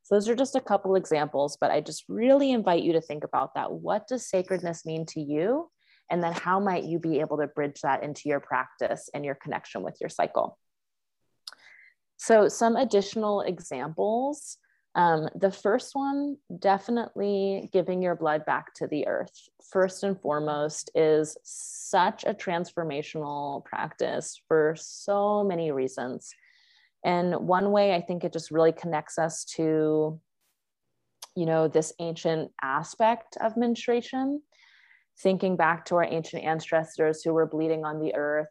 [0.03, 3.23] So, those are just a couple examples, but I just really invite you to think
[3.23, 3.71] about that.
[3.71, 5.69] What does sacredness mean to you?
[6.09, 9.35] And then how might you be able to bridge that into your practice and your
[9.35, 10.57] connection with your cycle?
[12.17, 14.57] So, some additional examples.
[14.95, 19.49] Um, the first one, definitely giving your blood back to the earth.
[19.71, 26.33] First and foremost, is such a transformational practice for so many reasons.
[27.05, 30.19] And one way I think it just really connects us to,
[31.35, 34.41] you know, this ancient aspect of menstruation
[35.19, 38.49] thinking back to our ancient ancestors who were bleeding on the earth,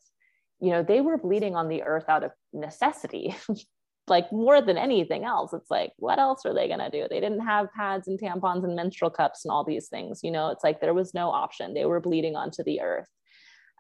[0.60, 3.36] you know, they were bleeding on the earth out of necessity.
[4.08, 5.52] like more than anything else.
[5.52, 7.06] It's like what else are they going to do?
[7.08, 10.50] They didn't have pads and tampons and menstrual cups and all these things you know?
[10.50, 11.74] It's like there was no option.
[11.74, 13.08] They were bleeding onto the earth.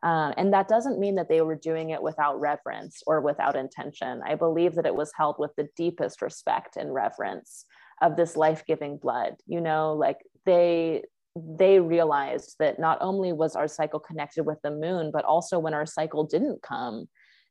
[0.02, 4.20] Um, and that doesn't mean that they were doing it without reverence or without intention.
[4.24, 7.64] I believe that it was held with the deepest respect and reverence
[8.02, 9.94] of this life-giving blood you know?
[9.94, 11.04] Like they
[11.38, 15.74] they realized that not only was our cycle connected with the moon but also when
[15.74, 17.06] our cycle didn't come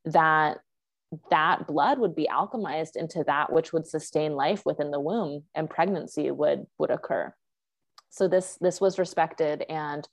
[0.06, 0.58] that
[1.30, 5.70] that blood would be alchemized into that which would sustain life within the womb and
[5.70, 7.34] pregnancy would would occur.
[8.10, 10.08] So this this was respected and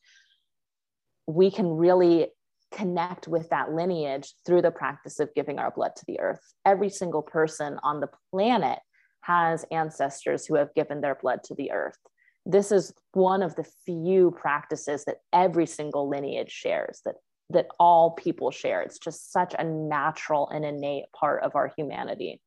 [1.26, 2.28] we can really
[2.72, 6.40] connect with that lineage through the practice of giving our blood to the earth.
[6.64, 8.78] Every single person on the planet
[9.20, 11.98] has ancestors who have given their blood to the earth.
[12.44, 17.16] This is one of the few practices that every single lineage shares that
[17.50, 18.82] that all people share.
[18.82, 22.40] It's just such a natural and innate part of our humanity.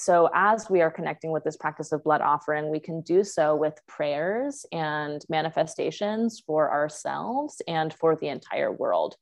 [0.00, 3.56] So, as we are connecting with this practice of blood offering, we can do so
[3.56, 9.16] with prayers and manifestations for ourselves and for the entire world.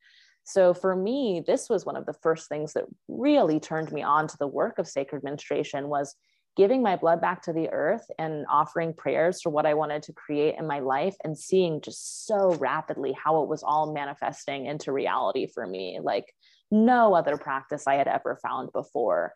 [0.44, 4.28] So, for me, this was one of the first things that really turned me on
[4.28, 6.14] to the work of sacred menstruation was
[6.56, 10.12] giving my blood back to the earth and offering prayers for what I wanted to
[10.12, 14.90] create in my life and seeing just so rapidly how it was all manifesting into
[14.90, 16.34] reality for me, like
[16.70, 19.34] no other practice I had ever found before.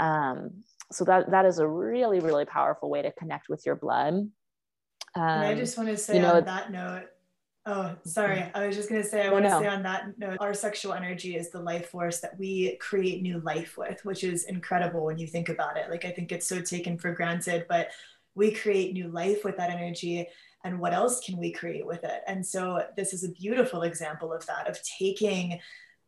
[0.00, 4.14] Um, so that that is a really really powerful way to connect with your blood.
[4.14, 4.30] Um,
[5.22, 7.04] and I just want to say you know, on that note,
[7.66, 8.44] Oh, sorry.
[8.54, 10.92] I was just going to say, I want to say on that note, our sexual
[10.92, 15.16] energy is the life force that we create new life with, which is incredible when
[15.16, 15.88] you think about it.
[15.88, 17.88] Like, I think it's so taken for granted, but
[18.34, 20.26] we create new life with that energy.
[20.62, 22.22] And what else can we create with it?
[22.26, 25.58] And so, this is a beautiful example of that, of taking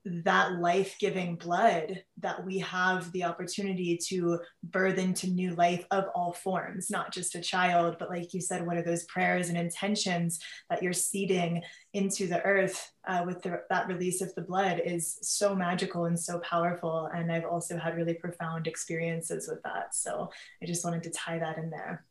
[0.07, 6.33] that life-giving blood that we have the opportunity to birth into new life of all
[6.33, 10.39] forms not just a child but like you said what are those prayers and intentions
[10.71, 11.61] that you're seeding
[11.93, 16.19] into the earth uh, with the, that release of the blood is so magical and
[16.19, 17.09] so powerful.
[17.13, 19.95] And i've also had really profound experiences with that.
[19.95, 20.31] So
[20.63, 22.05] i just wanted to tie that in there.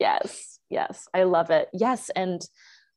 [0.00, 1.08] Yes yes.
[1.12, 1.68] I love it.
[1.72, 2.40] Yes and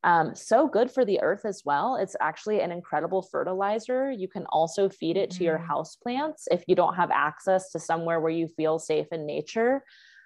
[0.04, 1.96] um, so good for the earth as well.
[1.96, 4.12] It's actually an incredible fertilizer.
[4.12, 5.44] You can also feed it to mm-hmm.
[5.46, 9.26] your house plants if you don't have access to somewhere where you feel safe in
[9.26, 9.84] nature.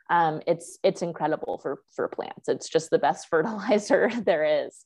[0.09, 2.47] Um, it's it's incredible for for plants.
[2.47, 4.86] It's just the best fertilizer there is.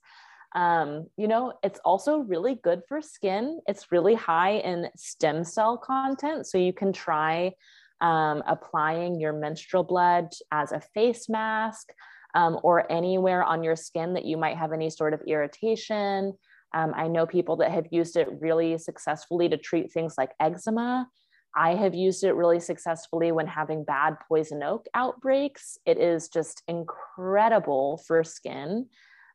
[0.53, 3.61] Um, you know, it's also really good for skin.
[3.67, 7.53] It's really high in stem cell content, so you can try
[8.01, 11.91] um, applying your menstrual blood as a face mask
[12.33, 16.33] um, or anywhere on your skin that you might have any sort of irritation.
[16.73, 21.07] Um, I know people that have used it really successfully to treat things like eczema.
[21.55, 25.77] I have used it really successfully when having bad poison oak outbreaks.
[25.85, 28.87] It is just incredible for skin.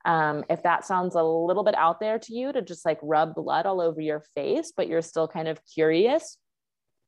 [0.07, 3.35] Um, if that sounds a little bit out there to you to just like rub
[3.35, 6.39] blood all over your face, but you're still kind of curious,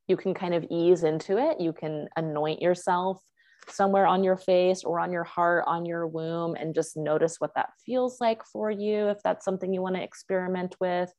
[0.09, 1.61] you can kind of ease into it.
[1.61, 3.23] You can anoint yourself
[3.71, 7.55] somewhere on your face or on your heart, on your womb, and just notice what
[7.55, 11.13] that feels like for you if that's something you want to experiment with.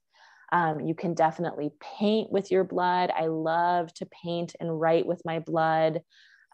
[0.51, 3.11] Um, you can definitely paint with your blood.
[3.15, 6.01] I love to paint and write with my blood.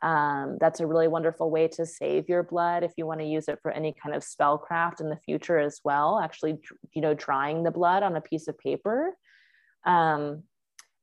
[0.01, 3.47] Um, that's a really wonderful way to save your blood if you want to use
[3.47, 6.19] it for any kind of spellcraft in the future as well.
[6.19, 6.59] Actually,
[6.93, 9.15] you know, drying the blood on a piece of paper.
[9.85, 10.43] Um,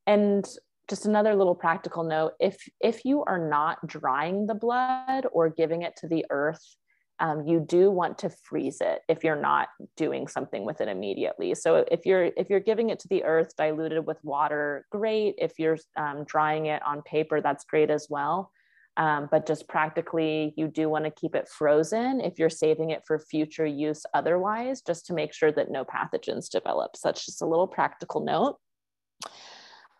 [0.06, 0.46] and
[0.88, 2.32] just another little practical note.
[2.40, 6.76] If if you are not drying the blood or giving it to the earth
[7.22, 11.54] um, you do want to freeze it if you're not doing something with it immediately.
[11.54, 15.36] So if you're if you're giving it to the earth diluted with water great.
[15.38, 18.50] If you're um, drying it on paper that's great as well.
[18.96, 23.04] Um, but just practically you do want to keep it frozen if you're saving it
[23.06, 26.96] for future use otherwise just to make sure that no pathogens develop.
[26.96, 28.58] So that's just a little practical note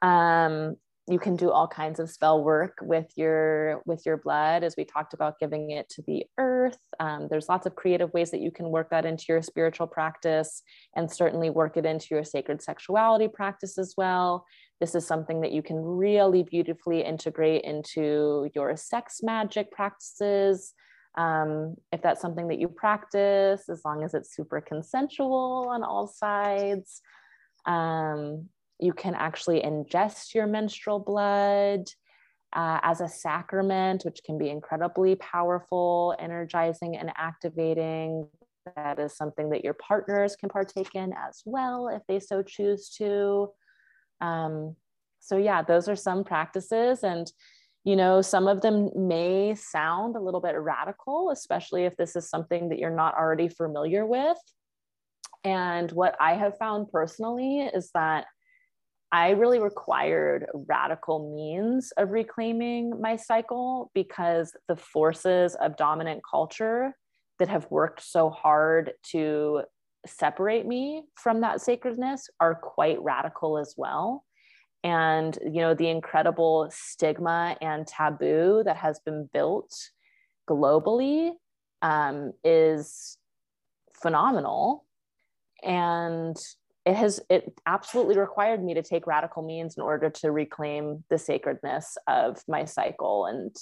[0.02, 0.76] um,
[1.08, 4.84] you can do all kinds of spell work with your with your blood as we
[4.84, 6.78] talked about giving it to the earth.
[7.00, 10.62] Um, there's lots of creative ways that you can work that into your spiritual practice
[10.94, 14.46] and certainly work it into your sacred sexuality practice as well.
[14.80, 20.72] This is something that you can really beautifully integrate into your sex magic practices.
[21.18, 26.06] Um, if that's something that you practice as long as it's super consensual on all
[26.06, 27.02] sides.
[27.66, 28.48] Um,
[28.82, 31.84] you can actually ingest your menstrual blood
[32.54, 38.28] uh, as a sacrament, which can be incredibly powerful, energizing, and activating.
[38.76, 42.90] That is something that your partners can partake in as well if they so choose
[42.98, 43.48] to.
[44.20, 44.76] Um,
[45.22, 47.32] so yeah those are some practices and
[47.84, 52.28] you know some of them may sound a little bit radical especially if this is
[52.28, 54.36] something that you're not already familiar with
[55.44, 58.26] and what i have found personally is that
[59.12, 66.96] i really required radical means of reclaiming my cycle because the forces of dominant culture
[67.38, 69.62] that have worked so hard to
[70.06, 74.24] separate me from that sacredness are quite radical as well.
[74.84, 79.72] And you know the incredible stigma and taboo that has been built
[80.48, 81.32] globally
[81.82, 83.16] um, is
[84.00, 84.84] phenomenal.
[85.62, 86.36] And
[86.84, 91.18] it has it absolutely required me to take radical means in order to reclaim the
[91.18, 93.26] sacredness of my cycle.
[93.26, 93.54] And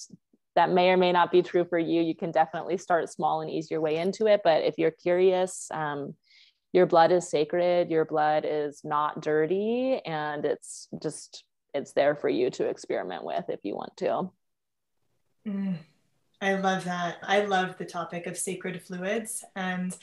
[0.57, 2.01] that may or may not be true for you.
[2.03, 4.41] You can definitely start small and ease your way into it.
[4.43, 6.15] But if you're curious um,
[6.73, 11.45] your blood is sacred your blood is not dirty and it's just
[11.75, 14.31] it's there for you to experiment with if you want to.
[15.47, 15.77] Mm,
[16.41, 17.19] i love that.
[17.23, 19.45] I love the topic of sacred fluids.
[19.55, 19.97] And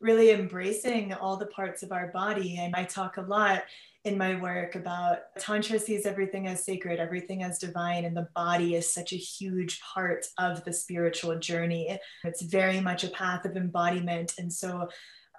[0.00, 3.62] really embracing all the parts of our body and i talk a lot
[4.04, 8.74] in my work about tantra sees everything as sacred everything as divine and the body
[8.74, 13.56] is such a huge part of the spiritual journey it's very much a path of
[13.56, 14.88] embodiment and so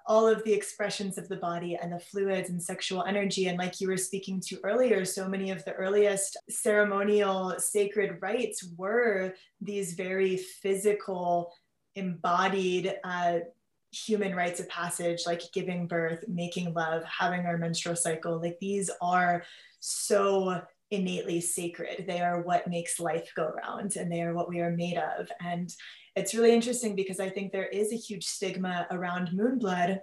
[0.08, 3.48] all of the expressions of the body and the fluids and sexual energy.
[3.48, 8.68] And like you were speaking to earlier, so many of the earliest ceremonial sacred rites
[8.78, 11.52] were these very physical,
[11.96, 12.96] embodied.
[13.04, 13.40] Uh,
[13.96, 18.90] human rites of passage like giving birth making love having our menstrual cycle like these
[19.02, 19.44] are
[19.80, 22.06] so innately sacred.
[22.08, 25.30] They are what makes life go round and they are what we are made of.
[25.42, 25.74] And
[26.16, 30.00] it's really interesting because I think there is a huge stigma around moon blood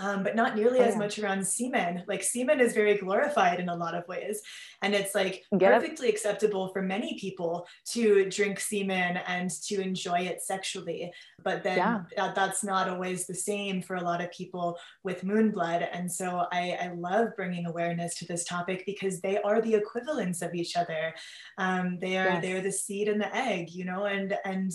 [0.00, 0.98] um, but not nearly oh, as yeah.
[0.98, 2.02] much around semen.
[2.08, 4.40] Like semen is very glorified in a lot of ways.
[4.82, 10.20] And it's like Get perfectly acceptable for many people to drink semen and to enjoy
[10.20, 11.12] it sexually.
[11.44, 12.02] But then yeah.
[12.16, 15.86] that, that's not always the same for a lot of people with moon blood.
[15.92, 20.40] And so I, I love bringing awareness to this topic because they are the equivalents
[20.40, 21.14] of each other.
[21.58, 22.42] Um, they are yes.
[22.42, 24.72] they're the seed and the egg, you know, and and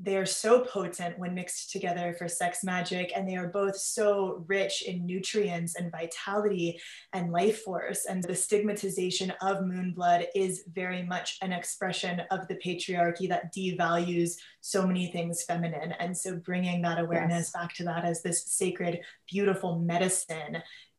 [0.00, 4.44] they are so potent when mixed together for sex magic and they are both so
[4.46, 6.80] rich in nutrients and vitality
[7.12, 8.06] and life force.
[8.08, 13.52] And the stigmatization of moon blood is very much an expression of the patriarchy that
[13.52, 15.92] devalues so many things feminine.
[15.98, 17.50] And so bringing that awareness yes.
[17.52, 20.58] back to that as this sacred beautiful medicine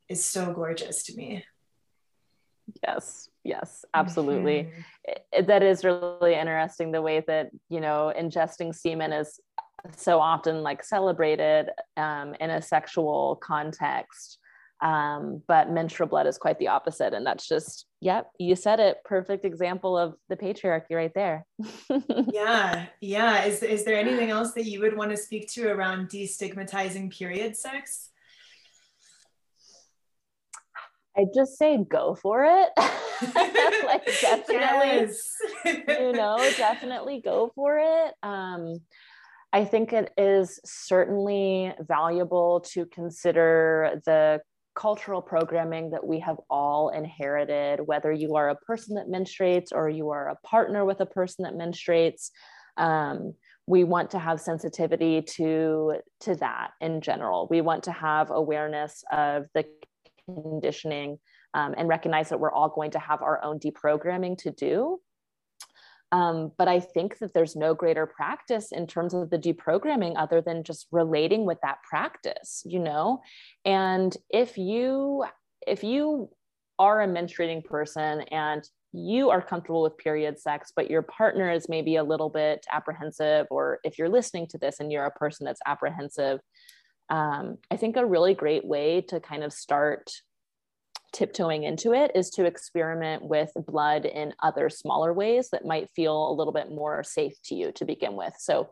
[0.10, 1.45] is so gorgeous to me.
[2.84, 4.63] Yes yes absolutely.
[4.63, 5.11] Mm-hmm.
[5.33, 9.39] it, that is really interesting the way that you know ingesting semen is
[9.95, 14.39] so often like celebrated um, in a sexual context
[14.81, 18.97] um, but menstrual blood is quite the opposite and that's just yep you said it
[19.03, 21.45] perfect example of the patriarchy right there.
[22.31, 26.09] Yeah yeah is, is there anything else that you would want to speak to around
[26.09, 28.09] destigmatizing period sex
[31.20, 32.70] I just say go for it.
[33.86, 35.13] like definitely,
[35.65, 38.13] you know, definitely go for it.
[38.24, 38.78] Um,
[39.51, 44.39] I think it is certainly valuable to consider the
[44.76, 49.89] cultural programming that we have all inherited, whether you are a person that menstruates or
[49.89, 52.30] you are a partner with a person that menstruates.
[52.78, 53.34] Um,
[53.67, 57.47] we want to have sensitivity to to that in general.
[57.51, 59.65] We want to have awareness of the
[60.36, 61.19] conditioning
[61.53, 64.99] um, and recognize that we're all going to have our own deprogramming to do.
[66.11, 70.41] Um, but I think that there's no greater practice in terms of the deprogramming other
[70.41, 73.21] than just relating with that practice, you know?
[73.63, 75.25] And if you,
[75.67, 76.30] if you
[76.80, 81.69] are a menstruating person and you are comfortable with period sex, but your partner is
[81.69, 85.45] maybe a little bit apprehensive, or if you're listening to this and you're a person
[85.45, 86.39] that's apprehensive,
[87.10, 90.12] um, I think a really great way to kind of start
[91.12, 96.30] tiptoeing into it is to experiment with blood in other smaller ways that might feel
[96.30, 98.34] a little bit more safe to you to begin with.
[98.38, 98.70] So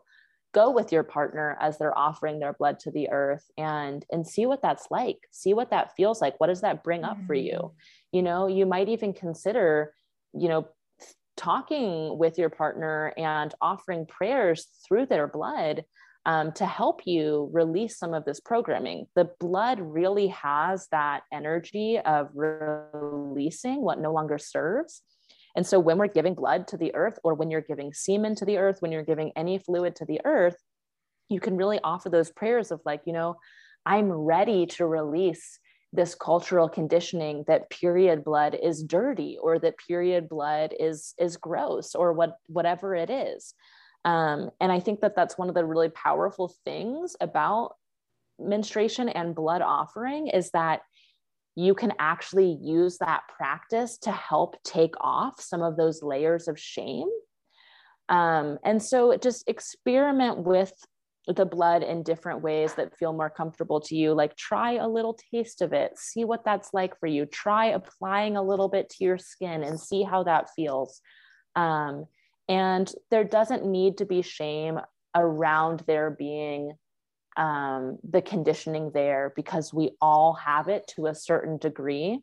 [0.54, 4.46] go with your partner as they're offering their blood to the earth and and see
[4.46, 5.18] what that's like.
[5.30, 6.38] See what that feels like.
[6.38, 7.58] What does that bring up for you?
[7.58, 7.72] Mm.
[8.12, 9.92] You know, you might even consider,
[10.32, 10.68] you know,
[11.36, 15.84] talking with your partner and offering prayers through their blood
[16.28, 19.06] um, to help you release some of this programming.
[19.16, 25.00] The blood really has that energy of releasing what no longer serves.
[25.56, 28.44] And so when we're giving blood to the earth, or when you're giving semen to
[28.44, 30.56] the earth, when you're giving any fluid to the earth,
[31.30, 33.36] you can really offer those prayers of like, you know,
[33.86, 35.58] I'm ready to release
[35.94, 41.94] this cultural conditioning that period blood is dirty or that period blood is is gross
[41.94, 43.54] or what whatever it is
[44.04, 47.74] um, and i think that that's one of the really powerful things about
[48.38, 50.80] menstruation and blood offering is that
[51.56, 56.58] you can actually use that practice to help take off some of those layers of
[56.58, 57.08] shame
[58.08, 60.72] um, and so just experiment with
[61.26, 64.14] the blood in different ways that feel more comfortable to you.
[64.14, 67.26] Like try a little taste of it, see what that's like for you.
[67.26, 71.00] Try applying a little bit to your skin and see how that feels.
[71.54, 72.06] Um,
[72.48, 74.80] and there doesn't need to be shame
[75.14, 76.72] around there being
[77.36, 82.20] um, the conditioning there because we all have it to a certain degree.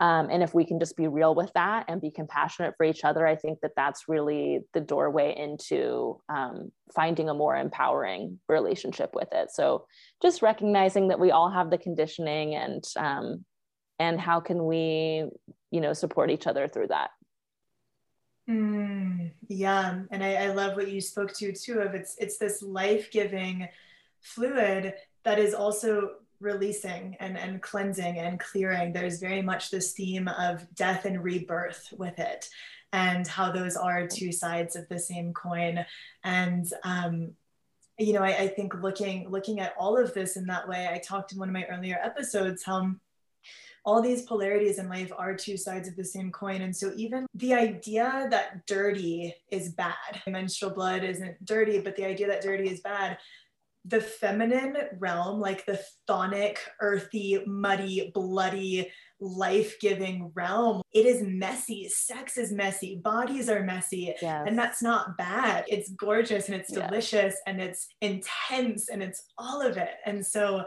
[0.00, 3.04] Um, and if we can just be real with that and be compassionate for each
[3.04, 9.10] other, I think that that's really the doorway into um, finding a more empowering relationship
[9.14, 9.50] with it.
[9.52, 9.86] So
[10.20, 13.44] just recognizing that we all have the conditioning and um,
[14.00, 15.24] and how can we,
[15.70, 17.10] you know, support each other through that.
[18.48, 21.80] Mm, yeah, and I, I love what you spoke to too.
[21.80, 23.68] Of it's it's this life giving
[24.20, 30.28] fluid that is also releasing and, and cleansing and clearing, there's very much this theme
[30.28, 32.48] of death and rebirth with it,
[32.92, 35.84] and how those are two sides of the same coin.
[36.22, 37.32] And um,
[37.98, 40.98] you know, I, I think looking looking at all of this in that way, I
[40.98, 43.00] talked in one of my earlier episodes how
[43.84, 46.62] all these polarities in life are two sides of the same coin.
[46.62, 49.94] And so, even the idea that dirty is bad,
[50.26, 53.18] menstrual blood isn't dirty, but the idea that dirty is bad,
[53.84, 55.78] the feminine realm, like the
[56.08, 61.88] chthonic, earthy, muddy, bloody, life giving realm, it is messy.
[61.88, 63.00] Sex is messy.
[63.02, 64.14] Bodies are messy.
[64.20, 64.44] Yes.
[64.46, 65.64] And that's not bad.
[65.68, 67.40] It's gorgeous and it's delicious yes.
[67.46, 69.94] and it's intense and it's all of it.
[70.06, 70.64] And so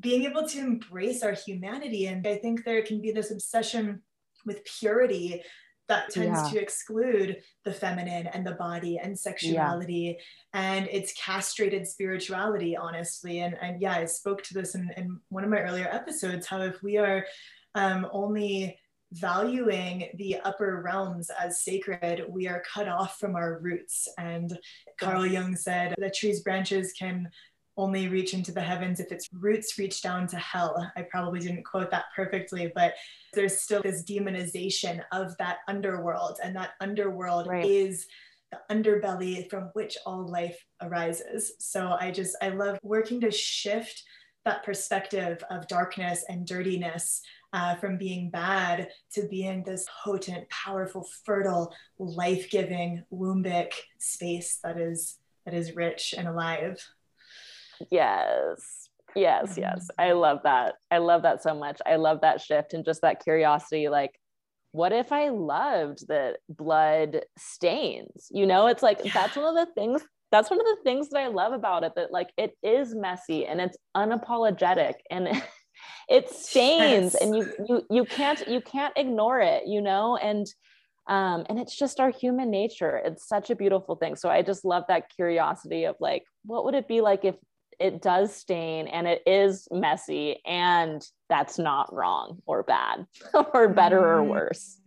[0.00, 4.02] being able to embrace our humanity, and I think there can be this obsession
[4.44, 5.42] with purity
[5.88, 6.48] that tends yeah.
[6.50, 10.16] to exclude the feminine and the body and sexuality.
[10.54, 10.60] Yeah.
[10.60, 13.40] and it's castrated spirituality honestly.
[13.40, 16.62] And, and yeah i spoke to this in, in one of my earlier episodes how
[16.62, 17.26] if we are
[17.74, 18.78] um, only
[19.12, 24.08] valuing the upper realms as sacred we are cut off from our roots.
[24.18, 24.58] And
[24.98, 27.28] carl jung said the tree's branches can
[27.76, 30.90] only reach into the heavens if its roots reach down to hell.
[30.96, 32.94] I probably didn't quote that perfectly, but
[33.32, 37.64] there's still this demonization of that underworld, and that underworld right.
[37.64, 38.06] is
[38.50, 41.52] the underbelly from which all life arises.
[41.58, 44.02] So I just, I love working to shift
[44.44, 51.06] that perspective of darkness and dirtiness uh, from being bad to being this potent, powerful,
[51.24, 56.76] fertile, life-giving, wombic space that is that is rich and alive.
[57.90, 58.88] Yes.
[59.14, 59.88] Yes, yes.
[59.98, 60.18] I mm-hmm.
[60.18, 60.74] love that.
[60.90, 61.80] I love that so much.
[61.84, 64.12] I love that shift and just that curiosity like
[64.72, 68.28] what if I loved that blood stains?
[68.30, 69.12] You know, it's like yeah.
[69.12, 71.92] that's one of the things that's one of the things that I love about it
[71.96, 75.28] that like it is messy and it's unapologetic and
[76.08, 77.16] it stains yes.
[77.16, 80.16] and you you you can't you can't ignore it, you know?
[80.16, 80.46] And
[81.06, 82.96] um and it's just our human nature.
[83.04, 84.16] It's such a beautiful thing.
[84.16, 87.34] So I just love that curiosity of like what would it be like if
[87.78, 93.06] it does stain and it is messy and that's not wrong or bad
[93.54, 94.28] or better or mm.
[94.28, 94.78] worse.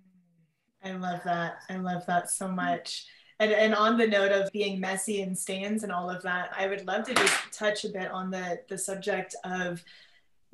[0.83, 1.63] I love that.
[1.69, 3.05] I love that so much.
[3.39, 6.67] And, and on the note of being messy and stains and all of that i
[6.67, 9.83] would love to just touch a bit on the the subject of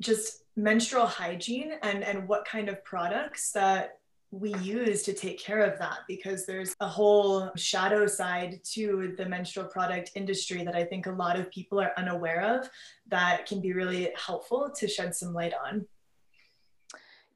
[0.00, 4.00] just menstrual hygiene and and what kind of products that
[4.32, 9.26] we use to take care of that because there's a whole shadow side to the
[9.26, 12.68] menstrual product industry that I think a lot of people are unaware of
[13.08, 15.86] that can be really helpful to shed some light on.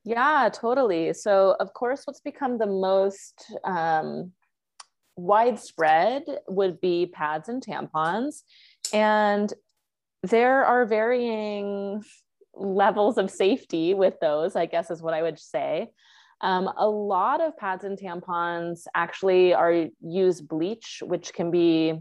[0.05, 1.13] Yeah, totally.
[1.13, 4.33] So, of course, what's become the most um,
[5.17, 8.43] widespread would be pads and tampons.
[8.95, 9.53] And
[10.23, 12.03] there are varying
[12.55, 15.91] levels of safety with those, I guess, is what I would say.
[16.41, 21.95] Um, a lot of pads and tampons actually are use bleach, which can be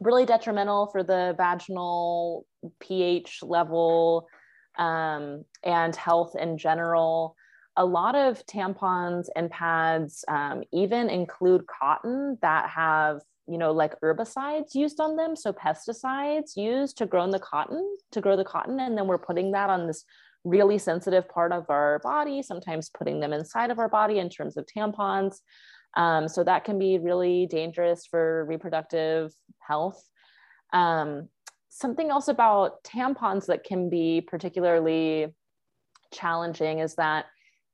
[0.00, 2.46] really detrimental for the vaginal
[2.80, 4.26] pH level
[4.78, 7.34] um, and health in general.
[7.76, 14.00] A lot of tampons and pads um, even include cotton that have, you know, like
[14.00, 15.36] herbicides used on them.
[15.36, 18.80] So pesticides used to grow the cotton, to grow the cotton.
[18.80, 20.04] And then we're putting that on this
[20.44, 24.56] really sensitive part of our body, sometimes putting them inside of our body in terms
[24.56, 25.36] of tampons.
[25.96, 29.32] Um, so that can be really dangerous for reproductive
[29.66, 30.02] health.
[30.72, 31.28] Um,
[31.68, 35.28] something else about tampons that can be particularly
[36.12, 37.26] challenging is that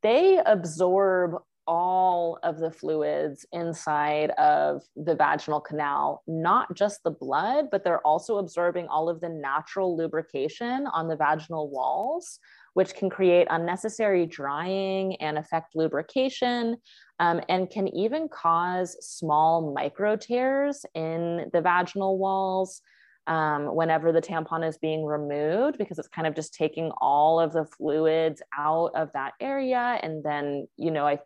[0.02, 7.68] they absorb all of the fluids inside of the vaginal canal, not just the blood,
[7.70, 12.38] but they're also absorbing all of the natural lubrication on the vaginal walls,
[12.74, 16.76] which can create unnecessary drying and affect lubrication,
[17.20, 22.82] um, and can even cause small micro tears in the vaginal walls.
[23.26, 27.54] Um, whenever the tampon is being removed, because it's kind of just taking all of
[27.54, 29.98] the fluids out of that area.
[30.02, 31.20] And then, you know, I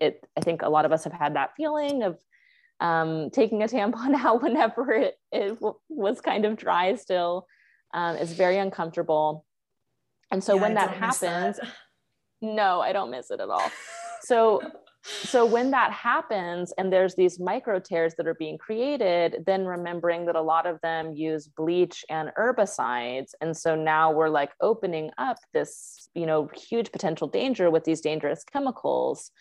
[0.00, 2.18] it i think a lot of us have had that feeling of
[2.80, 7.46] um, taking a tampon out whenever it, it w- was kind of dry still
[7.94, 9.44] um, is very uncomfortable.
[10.30, 11.68] And so yeah, when that happens that.
[12.40, 13.70] no i don't miss it at all.
[14.24, 14.62] So
[15.04, 20.26] so when that happens and there's these micro tears that are being created then remembering
[20.26, 23.30] that a lot of them use bleach and herbicides.
[23.40, 28.00] And so now we're like opening up this you know huge potential danger with these
[28.00, 29.32] dangerous chemicals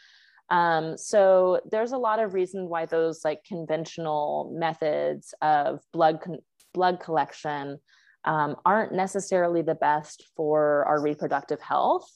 [0.52, 6.42] um, so there's a lot of reasons why those like conventional methods of blood con-
[6.74, 7.80] blood collection
[8.26, 12.08] um, aren't necessarily the best for our reproductive health.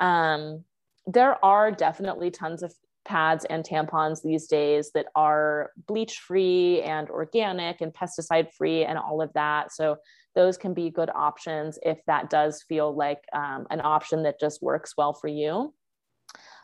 [0.00, 0.64] Um,
[1.06, 7.08] there are definitely tons of pads and tampons these days that are bleach free and
[7.10, 9.72] organic and pesticide free and all of that.
[9.72, 9.96] So
[10.34, 14.62] those can be good options if that does feel like um, an option that just
[14.62, 15.74] works well for you.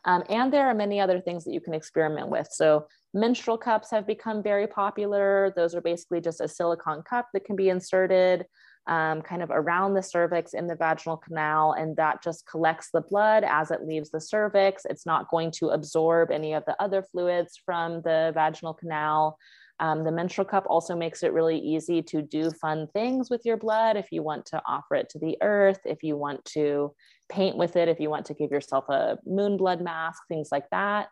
[0.04, 2.48] Um, and there are many other things that you can experiment with.
[2.50, 5.52] So menstrual cups have become very popular.
[5.56, 8.46] Those are basically just a silicone cup that can be inserted
[8.86, 13.00] um, kind of around the cervix in the vaginal canal, and that just collects the
[13.00, 14.84] blood as it leaves the cervix.
[14.84, 19.38] It's not going to absorb any of the other fluids from the vaginal canal.
[19.80, 23.56] Um, the menstrual cup also makes it really easy to do fun things with your
[23.56, 26.94] blood if you want to offer it to the earth, if you want to
[27.28, 30.68] paint with it, if you want to give yourself a moon blood mask, things like
[30.70, 31.08] that.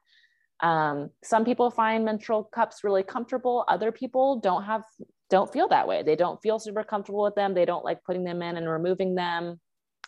[0.61, 3.65] Um, some people find menstrual cups really comfortable.
[3.67, 4.85] Other people don't have
[5.29, 6.03] don't feel that way.
[6.03, 7.55] They don't feel super comfortable with them.
[7.55, 9.59] They don't like putting them in and removing them.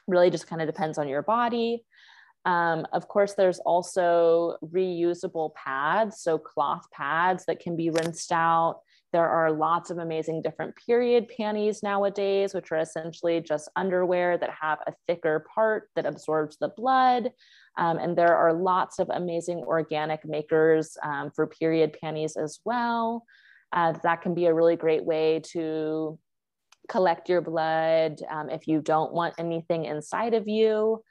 [0.07, 1.83] Really, just kind of depends on your body.
[2.45, 8.81] Um, of course, there's also reusable pads, so cloth pads that can be rinsed out.
[9.13, 14.51] There are lots of amazing different period panties nowadays, which are essentially just underwear that
[14.61, 17.31] have a thicker part that absorbs the blood.
[17.79, 23.25] Um, and there are lots of amazing organic makers um, for period panties as well.
[23.73, 26.19] Uh, that can be a really great way to
[26.89, 31.03] collect your blood um, if you don't want anything inside of you.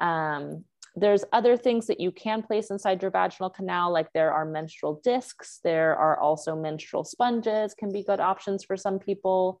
[0.00, 0.64] Um,
[0.96, 5.00] there's other things that you can place inside your vaginal canal, like there are menstrual
[5.04, 5.60] discs.
[5.62, 9.60] There are also menstrual sponges, can be good options for some people.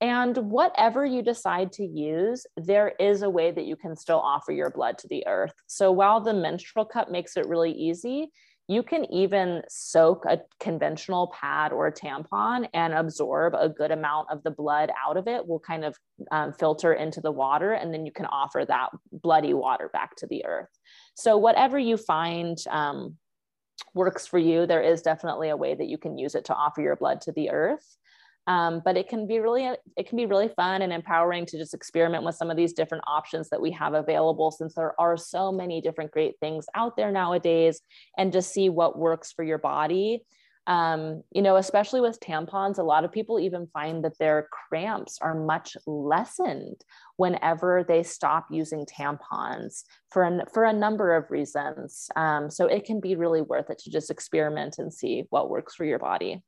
[0.00, 4.50] And whatever you decide to use, there is a way that you can still offer
[4.50, 5.52] your blood to the earth.
[5.66, 8.30] So while the menstrual cup makes it really easy,
[8.70, 14.28] you can even soak a conventional pad or a tampon and absorb a good amount
[14.30, 15.96] of the blood out of it will kind of
[16.30, 20.26] um, filter into the water and then you can offer that bloody water back to
[20.28, 20.68] the earth.
[21.16, 23.16] So whatever you find um,
[23.92, 26.80] works for you there is definitely a way that you can use it to offer
[26.80, 27.96] your blood to the earth
[28.46, 31.74] um, but it can be really it can be really fun and empowering to just
[31.74, 35.52] experiment with some of these different options that we have available since there are so
[35.52, 37.80] many different great things out there nowadays
[38.16, 40.24] and just see what works for your body.
[40.66, 45.18] Um, you know especially with tampons a lot of people even find that their cramps
[45.20, 46.84] are much lessened
[47.16, 52.08] whenever they stop using tampons for a, for a number of reasons.
[52.14, 55.74] Um, so it can be really worth it to just experiment and see what works
[55.74, 56.42] for your body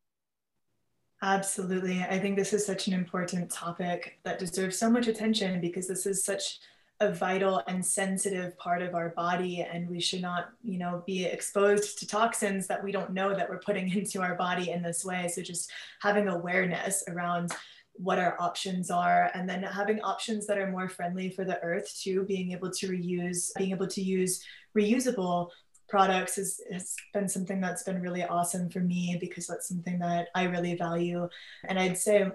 [1.22, 2.02] Absolutely.
[2.02, 6.04] I think this is such an important topic that deserves so much attention because this
[6.04, 6.58] is such
[6.98, 11.24] a vital and sensitive part of our body and we should not, you know, be
[11.24, 15.04] exposed to toxins that we don't know that we're putting into our body in this
[15.04, 15.28] way.
[15.28, 15.70] So just
[16.00, 17.52] having awareness around
[17.94, 21.94] what our options are and then having options that are more friendly for the earth
[22.02, 24.42] too being able to reuse being able to use
[24.74, 25.50] reusable
[25.92, 30.44] products has, been something that's been really awesome for me because that's something that I
[30.44, 31.28] really value.
[31.68, 32.30] And I'd say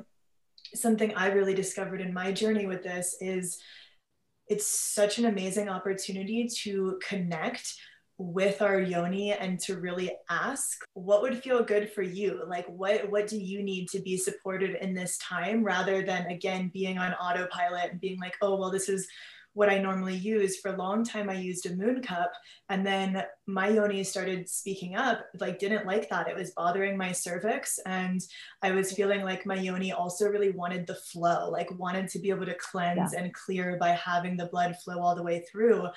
[0.75, 3.57] something I really discovered in my journey with this is
[4.47, 7.73] it's such an amazing opportunity to connect
[8.19, 13.07] with our yoni and to really ask what would feel good for you like what
[13.11, 17.13] what do you need to be supported in this time rather than again being on
[17.13, 19.07] autopilot and being like oh well this is
[19.57, 20.59] what I normally use.
[20.59, 22.31] For a long time, I used a moon cup,
[22.69, 25.25] and then my yoni started speaking up.
[25.39, 26.27] Like, didn't like that.
[26.27, 28.21] It was bothering my cervix, and
[28.61, 32.29] I was feeling like my yoni also really wanted the flow, like wanted to be
[32.29, 33.23] able to cleanse yeah.
[33.23, 35.87] and clear by having the blood flow all the way through.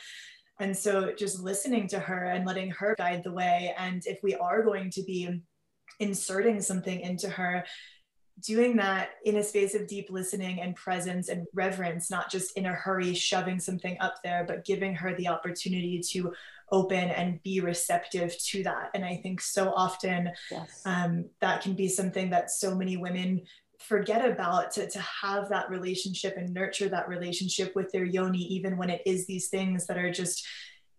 [0.58, 3.74] And so, just listening to her and letting her guide the way.
[3.76, 5.38] And if we are going to be
[5.98, 7.66] inserting something into her,
[8.40, 12.66] doing that in a space of deep listening and presence and reverence, not just in
[12.66, 16.32] a hurry shoving something up there, but giving her the opportunity to
[16.72, 18.90] open and be receptive to that.
[18.94, 20.82] And I think so often yes.
[20.84, 23.42] um, that can be something that so many women
[23.78, 28.76] forget about to, to have that relationship and nurture that relationship with their yoni, even
[28.76, 30.46] when it is these things that are just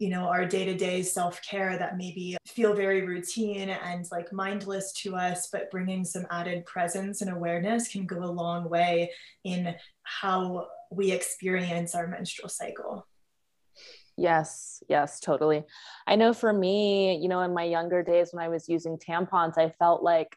[0.01, 5.47] you know our day-to-day self-care that maybe feel very routine and like mindless to us
[5.51, 9.11] but bringing some added presence and awareness can go a long way
[9.43, 13.05] in how we experience our menstrual cycle
[14.17, 15.63] Yes, yes, totally.
[16.05, 19.57] I know for me, you know, in my younger days when I was using tampons,
[19.57, 20.35] I felt like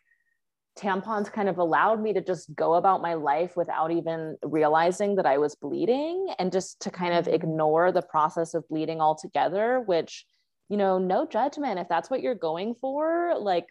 [0.78, 5.26] tampons kind of allowed me to just go about my life without even realizing that
[5.26, 7.34] I was bleeding and just to kind of mm-hmm.
[7.34, 10.26] ignore the process of bleeding altogether, which,
[10.68, 11.78] you know, no judgment.
[11.78, 13.66] If that's what you're going for, like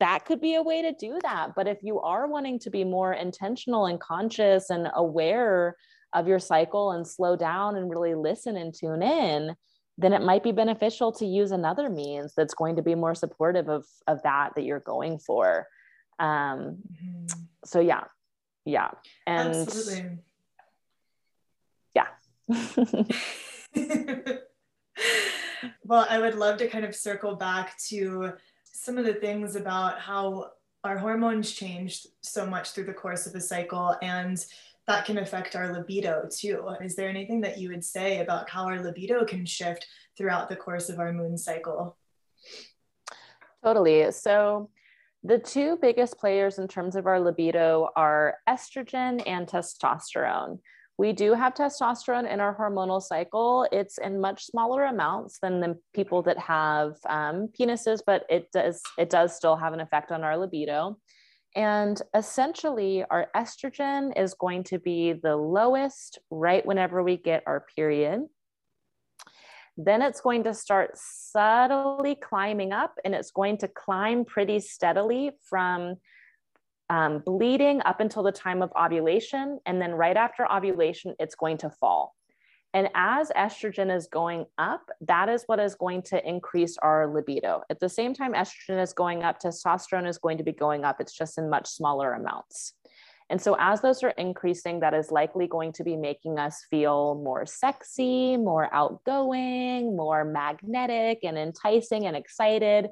[0.00, 1.52] that could be a way to do that.
[1.56, 5.76] But if you are wanting to be more intentional and conscious and aware
[6.12, 9.54] of your cycle and slow down and really listen and tune in,
[9.96, 13.68] then it might be beneficial to use another means that's going to be more supportive
[13.68, 15.66] of, of that that you're going for
[16.18, 17.26] um mm-hmm.
[17.64, 18.04] so yeah
[18.64, 18.90] yeah
[19.26, 20.18] and Absolutely.
[21.94, 22.06] yeah
[25.84, 28.32] well i would love to kind of circle back to
[28.72, 30.50] some of the things about how
[30.84, 34.44] our hormones change so much through the course of a cycle and
[34.86, 36.68] that can affect our libido too.
[36.82, 39.86] Is there anything that you would say about how our libido can shift
[40.16, 41.96] throughout the course of our moon cycle?
[43.64, 44.12] Totally.
[44.12, 44.68] So,
[45.24, 50.58] the two biggest players in terms of our libido are estrogen and testosterone.
[50.98, 53.66] We do have testosterone in our hormonal cycle.
[53.72, 58.80] It's in much smaller amounts than the people that have um, penises, but it does
[58.98, 60.98] it does still have an effect on our libido.
[61.56, 67.64] And essentially, our estrogen is going to be the lowest right whenever we get our
[67.74, 68.26] period.
[69.76, 75.32] Then it's going to start subtly climbing up and it's going to climb pretty steadily
[75.48, 75.96] from
[76.90, 79.58] um, bleeding up until the time of ovulation.
[79.66, 82.14] And then right after ovulation, it's going to fall.
[82.74, 87.62] And as estrogen is going up, that is what is going to increase our libido.
[87.70, 91.00] At the same time, estrogen is going up, testosterone is going to be going up.
[91.00, 92.74] It's just in much smaller amounts.
[93.30, 97.14] And so, as those are increasing, that is likely going to be making us feel
[97.24, 102.88] more sexy, more outgoing, more magnetic and enticing and excited.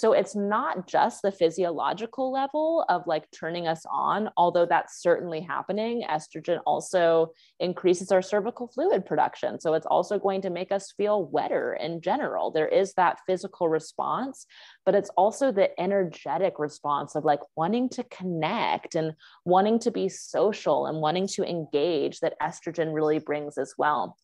[0.00, 5.42] So it's not just the physiological level of like turning us on, although that's certainly
[5.42, 6.04] happening.
[6.08, 9.60] Estrogen also increases our cervical fluid production.
[9.60, 12.50] So it's also going to make us feel wetter in general.
[12.50, 14.46] There is that physical response,
[14.86, 19.12] but it's also the energetic response of like wanting to connect and
[19.44, 24.16] wanting to be social and wanting to engage that estrogen really brings as well.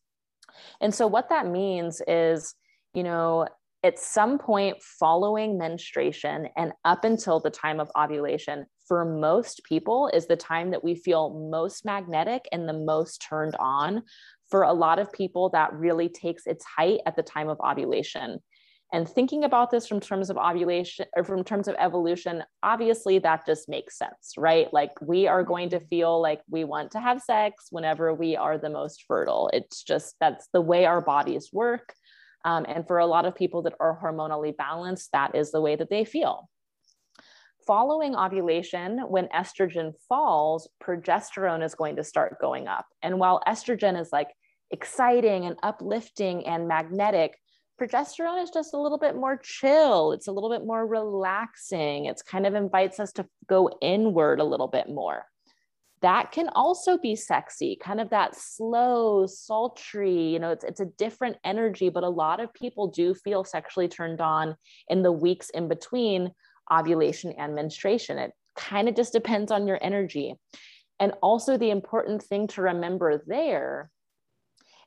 [0.80, 2.54] And so what that means is,
[2.94, 3.46] you know,
[3.86, 10.10] at some point following menstruation and up until the time of ovulation for most people
[10.12, 14.02] is the time that we feel most magnetic and the most turned on.
[14.50, 18.38] For a lot of people that really takes its height at the time of ovulation.
[18.92, 23.44] And thinking about this from terms of ovulation or from terms of evolution obviously that
[23.44, 24.72] just makes sense right?
[24.72, 25.48] Like we are mm-hmm.
[25.48, 29.50] going to feel like we want to have sex whenever we are the most fertile.
[29.52, 31.94] It's just that's the way our bodies work
[32.46, 35.74] um, and for a lot of people that are hormonally balanced, that is the way
[35.74, 36.48] that they feel.
[37.66, 42.86] Following ovulation, when estrogen falls, progesterone is going to start going up.
[43.02, 44.28] And while estrogen is like
[44.70, 47.36] exciting and uplifting and magnetic,
[47.80, 50.12] progesterone is just a little bit more chill.
[50.12, 52.04] It's a little bit more relaxing.
[52.04, 55.24] It's kind of invites us to go inward a little bit more
[56.02, 60.86] that can also be sexy kind of that slow sultry you know it's, it's a
[60.98, 64.56] different energy but a lot of people do feel sexually turned on
[64.88, 66.30] in the weeks in between
[66.72, 68.18] ovulation and menstruation.
[68.18, 70.34] It kind of just depends on your energy.
[70.98, 73.90] And also the important thing to remember there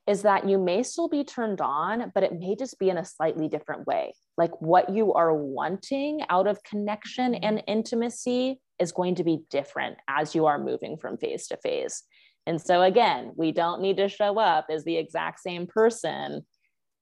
[0.07, 3.05] is that you may still be turned on, but it may just be in a
[3.05, 4.13] slightly different way.
[4.37, 7.43] Like what you are wanting out of connection mm-hmm.
[7.43, 12.03] and intimacy is going to be different as you are moving from phase to phase.
[12.45, 16.45] And so, again, we don't need to show up as the exact same person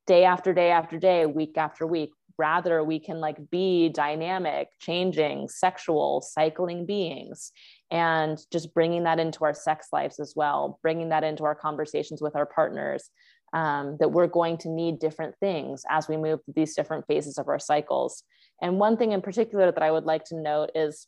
[0.06, 2.12] day after day after day, week after week.
[2.40, 7.52] Rather, we can like be dynamic, changing, sexual, cycling beings
[7.90, 12.22] and just bringing that into our sex lives as well, bringing that into our conversations
[12.22, 13.10] with our partners.
[13.54, 17.38] Um, that we're going to need different things as we move through these different phases
[17.38, 18.24] of our cycles.
[18.62, 21.08] And one thing in particular that I would like to note is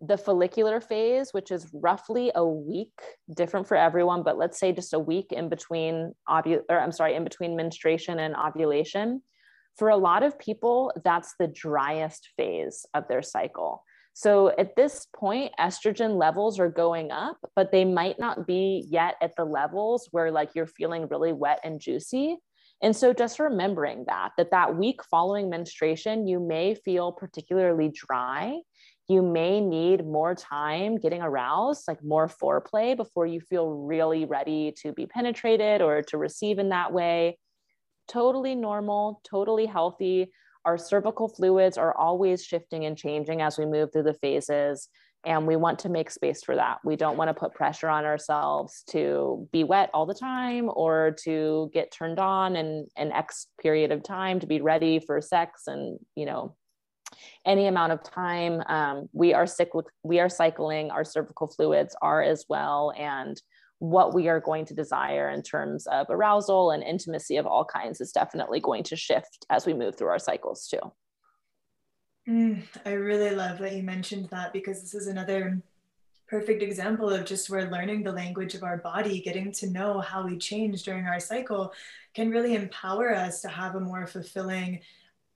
[0.00, 2.98] the follicular phase, which is roughly a week,
[3.34, 7.14] different for everyone, but let's say just a week in between ovul, or I'm sorry,
[7.14, 9.22] in between menstruation and ovulation.
[9.76, 13.84] For a lot of people, that's the driest phase of their cycle.
[14.14, 19.14] So at this point, estrogen levels are going up, but they might not be yet
[19.22, 22.36] at the levels where like you're feeling really wet and juicy.
[22.82, 28.58] And so just remembering that, that that week following menstruation, you may feel particularly dry
[29.10, 34.72] you may need more time getting aroused, like more foreplay before you feel really ready
[34.82, 37.36] to be penetrated or to receive in that way.
[38.06, 40.30] Totally normal, totally healthy.
[40.64, 44.88] Our cervical fluids are always shifting and changing as we move through the phases.
[45.26, 46.78] And we want to make space for that.
[46.84, 51.16] We don't want to put pressure on ourselves to be wet all the time or
[51.24, 55.64] to get turned on in an X period of time to be ready for sex
[55.66, 56.54] and, you know,
[57.44, 58.62] any amount of time.
[58.66, 63.40] Um, we are cyclic, we are cycling, our cervical fluids are as well, and
[63.78, 68.00] what we are going to desire in terms of arousal and intimacy of all kinds
[68.00, 70.92] is definitely going to shift as we move through our cycles too.
[72.28, 75.62] Mm, I really love that you mentioned that because this is another
[76.28, 80.24] perfect example of just where learning the language of our body, getting to know how
[80.24, 81.72] we change during our cycle,
[82.14, 84.80] can really empower us to have a more fulfilling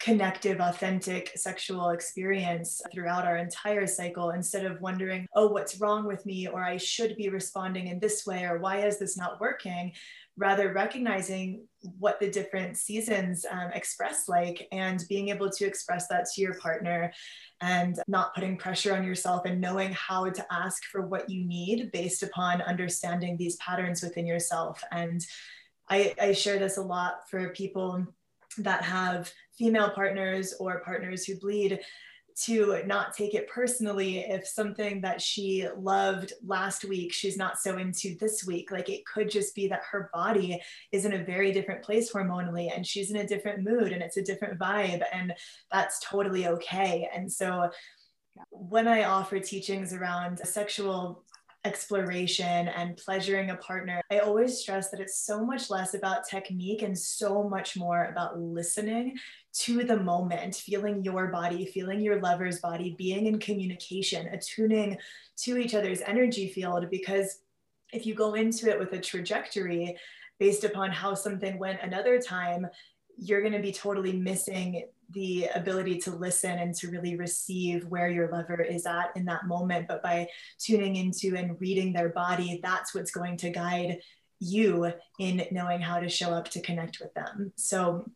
[0.04, 6.26] connective, authentic sexual experience throughout our entire cycle instead of wondering, oh, what's wrong with
[6.26, 6.46] me?
[6.46, 9.92] Or I should be responding in this way, or why is this not working?
[10.36, 11.66] Rather, recognizing
[11.98, 16.54] what the different seasons um, express like and being able to express that to your
[16.58, 17.10] partner
[17.62, 21.90] and not putting pressure on yourself and knowing how to ask for what you need
[21.92, 24.82] based upon understanding these patterns within yourself.
[24.92, 25.24] And
[25.88, 28.06] I, I share this a lot for people
[28.58, 31.80] that have female partners or partners who bleed
[32.36, 37.78] to not take it personally if something that she loved last week she's not so
[37.78, 40.60] into this week like it could just be that her body
[40.90, 44.16] is in a very different place hormonally and she's in a different mood and it's
[44.16, 45.32] a different vibe and
[45.70, 47.08] that's totally okay.
[47.14, 47.70] And so
[48.50, 51.22] when i offer teachings around sexual
[51.64, 56.82] exploration and pleasuring a partner, I always stress that it's so much less about technique
[56.82, 59.16] and so much more about listening
[59.60, 64.98] to the moment, feeling your body, feeling your lover's body, being in communication, attuning
[65.38, 66.86] to each other's energy field.
[66.90, 67.40] Because
[67.92, 69.96] if you go into it with a trajectory
[70.38, 72.66] based upon how something went another time,
[73.16, 78.08] you're going to be totally missing the ability to listen and to really receive where
[78.08, 79.88] your lover is at in that moment.
[79.88, 80.28] But by
[80.58, 83.98] tuning into and reading their body, that's what's going to guide
[84.40, 87.52] you in knowing how to show up to connect with them.
[87.56, 88.10] So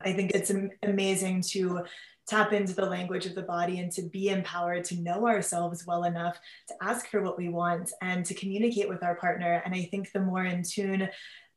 [0.00, 0.52] I think it's
[0.82, 1.84] amazing to
[2.26, 6.04] tap into the language of the body and to be empowered to know ourselves well
[6.04, 6.38] enough
[6.68, 9.60] to ask for what we want and to communicate with our partner.
[9.64, 11.08] And I think the more in tune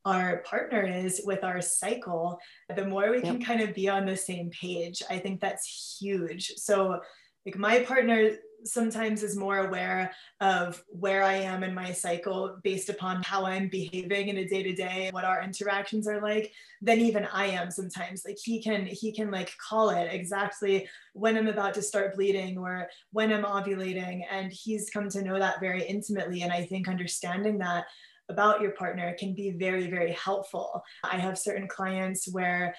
[0.06, 2.40] our partner is with our cycle,
[2.76, 3.26] the more we yep.
[3.26, 5.02] can kind of be on the same page.
[5.10, 6.54] I think that's huge.
[6.58, 7.00] So,
[7.46, 8.32] like, my partner
[8.64, 10.12] sometimes is more aware
[10.42, 14.64] of where I am in my cycle based upon how I'm behaving in a day
[14.64, 16.52] to day, what our interactions are like,
[16.82, 18.24] than even I am sometimes.
[18.26, 22.58] Like he can he can like call it exactly when I'm about to start bleeding
[22.58, 26.42] or when I'm ovulating, and he's come to know that very intimately.
[26.42, 27.86] And I think understanding that
[28.30, 30.82] about your partner can be very, very helpful.
[31.04, 32.76] I have certain clients where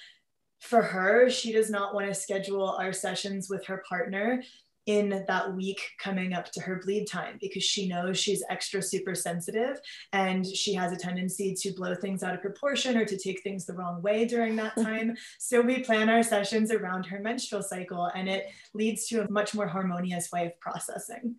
[0.60, 4.42] for her, she does not want to schedule our sessions with her partner
[4.86, 9.16] in that week coming up to her bleed time because she knows she's extra super
[9.16, 9.80] sensitive
[10.12, 13.66] and she has a tendency to blow things out of proportion or to take things
[13.66, 14.84] the wrong way during that mm-hmm.
[14.84, 15.16] time.
[15.40, 19.54] so we plan our sessions around her menstrual cycle and it leads to a much
[19.54, 21.34] more harmonious way of processing.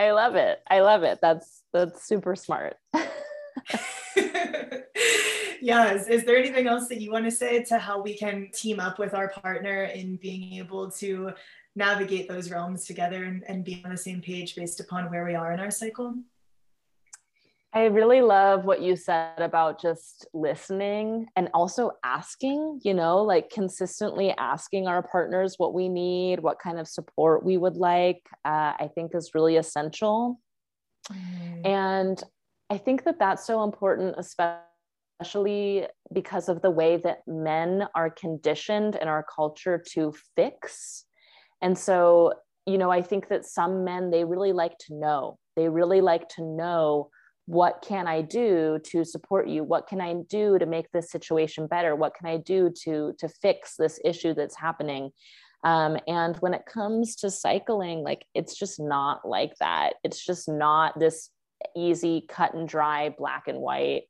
[0.00, 0.62] I love it.
[0.66, 1.18] I love it.
[1.20, 2.78] That's that's super smart.
[5.60, 6.08] yes.
[6.08, 8.98] Is there anything else that you want to say to how we can team up
[8.98, 11.32] with our partner in being able to
[11.76, 15.34] navigate those realms together and, and be on the same page based upon where we
[15.34, 16.14] are in our cycle?
[17.72, 23.48] I really love what you said about just listening and also asking, you know, like
[23.48, 28.74] consistently asking our partners what we need, what kind of support we would like, uh,
[28.78, 30.40] I think is really essential.
[31.12, 31.66] Mm.
[31.66, 32.22] And
[32.70, 38.96] I think that that's so important, especially because of the way that men are conditioned
[38.96, 41.04] in our culture to fix.
[41.62, 42.32] And so,
[42.66, 45.38] you know, I think that some men, they really like to know.
[45.54, 47.10] They really like to know
[47.50, 49.64] what can I do to support you?
[49.64, 51.96] What can I do to make this situation better?
[51.96, 55.10] What can I do to, to fix this issue that's happening?
[55.64, 59.94] Um, and when it comes to cycling, like it's just not like that.
[60.04, 61.30] It's just not this
[61.76, 64.02] easy cut and dry black and white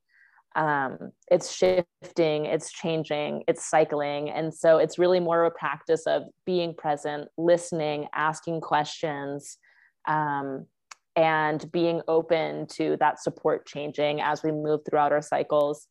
[0.56, 6.06] um, it's shifting it's changing it's cycling and so it's really more of a practice
[6.06, 9.58] of being present listening asking questions
[10.08, 10.66] um,
[11.16, 15.86] and being open to that support changing as we move throughout our cycles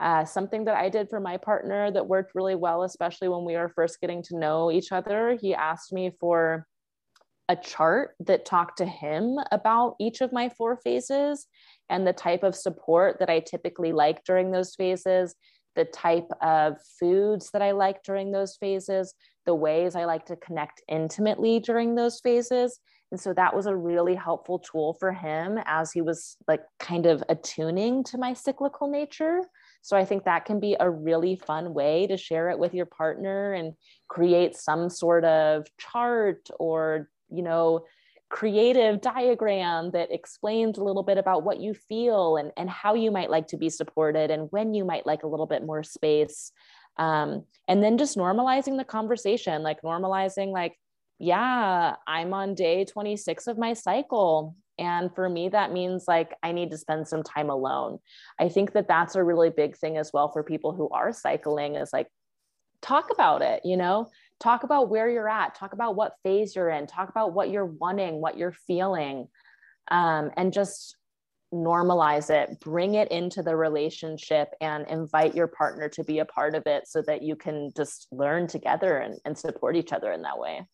[0.00, 3.54] uh, something that i did for my partner that worked really well especially when we
[3.54, 6.66] were first getting to know each other he asked me for
[7.48, 11.46] a chart that talked to him about each of my four phases
[11.88, 15.36] and the type of support that I typically like during those phases,
[15.76, 19.14] the type of foods that I like during those phases,
[19.44, 22.80] the ways I like to connect intimately during those phases.
[23.12, 27.06] And so that was a really helpful tool for him as he was like kind
[27.06, 29.42] of attuning to my cyclical nature.
[29.82, 32.86] So I think that can be a really fun way to share it with your
[32.86, 33.74] partner and
[34.08, 37.84] create some sort of chart or you know
[38.28, 43.12] creative diagram that explains a little bit about what you feel and, and how you
[43.12, 46.50] might like to be supported and when you might like a little bit more space
[46.98, 50.76] um, and then just normalizing the conversation like normalizing like
[51.18, 54.56] yeah i'm on day 26 of my cycle.
[54.78, 57.98] And for me that means like i need to spend some time alone.
[58.38, 61.76] I think that that's a really big thing as well for people who are cycling
[61.76, 62.08] is like
[62.82, 64.10] talk about it you know?
[64.38, 65.54] Talk about where you're at.
[65.54, 66.86] Talk about what phase you're in.
[66.86, 69.28] Talk about what you're wanting what you're feeling
[69.90, 70.96] um, and just
[71.54, 72.60] normalize it.
[72.60, 76.86] Bring it into the relationship and invite your partner to be a part of it
[76.86, 80.66] so that you can just learn together and, and support each other in that way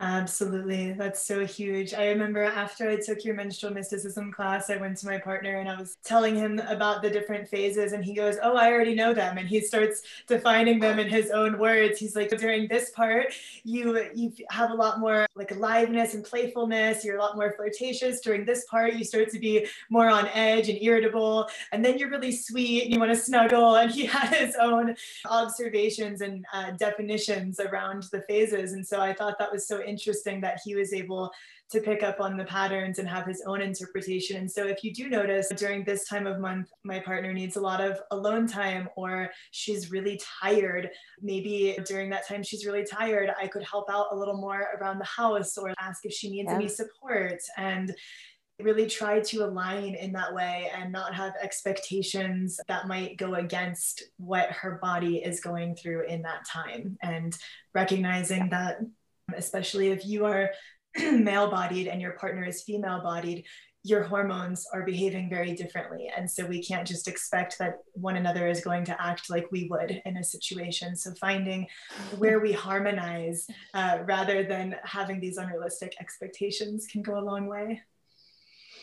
[0.00, 0.92] Absolutely.
[0.92, 1.94] That's so huge.
[1.94, 5.68] I remember after I took your menstrual mysticism class, I went to my partner and
[5.68, 9.14] I was telling him about the different phases and he goes, "Oh, I already know
[9.14, 12.00] them." And he starts defining them in his own words.
[12.00, 17.04] He's like, "During this part, you you have a lot more like aliveness and playfulness.
[17.04, 18.20] You're a lot more flirtatious.
[18.20, 22.10] During this part, you start to be more on edge and irritable, and then you're
[22.10, 24.96] really sweet and you want to snuggle." And he had his own
[25.30, 28.72] observations and uh, definitions around the phases.
[28.72, 31.30] And so I thought that was so interesting that he was able
[31.70, 34.36] to pick up on the patterns and have his own interpretation.
[34.36, 37.60] And so, if you do notice during this time of month, my partner needs a
[37.60, 40.90] lot of alone time or she's really tired,
[41.20, 44.98] maybe during that time she's really tired, I could help out a little more around
[44.98, 46.56] the house or ask if she needs yeah.
[46.56, 47.40] any support.
[47.56, 47.94] And
[48.60, 54.04] really try to align in that way and not have expectations that might go against
[54.16, 57.36] what her body is going through in that time and
[57.74, 58.78] recognizing that
[59.34, 60.50] especially if you are
[60.98, 63.44] male bodied and your partner is female bodied,
[63.86, 66.10] your hormones are behaving very differently.
[66.16, 69.68] And so we can't just expect that one another is going to act like we
[69.70, 70.96] would in a situation.
[70.96, 71.66] So finding
[72.16, 77.82] where we harmonize uh, rather than having these unrealistic expectations can go a long way.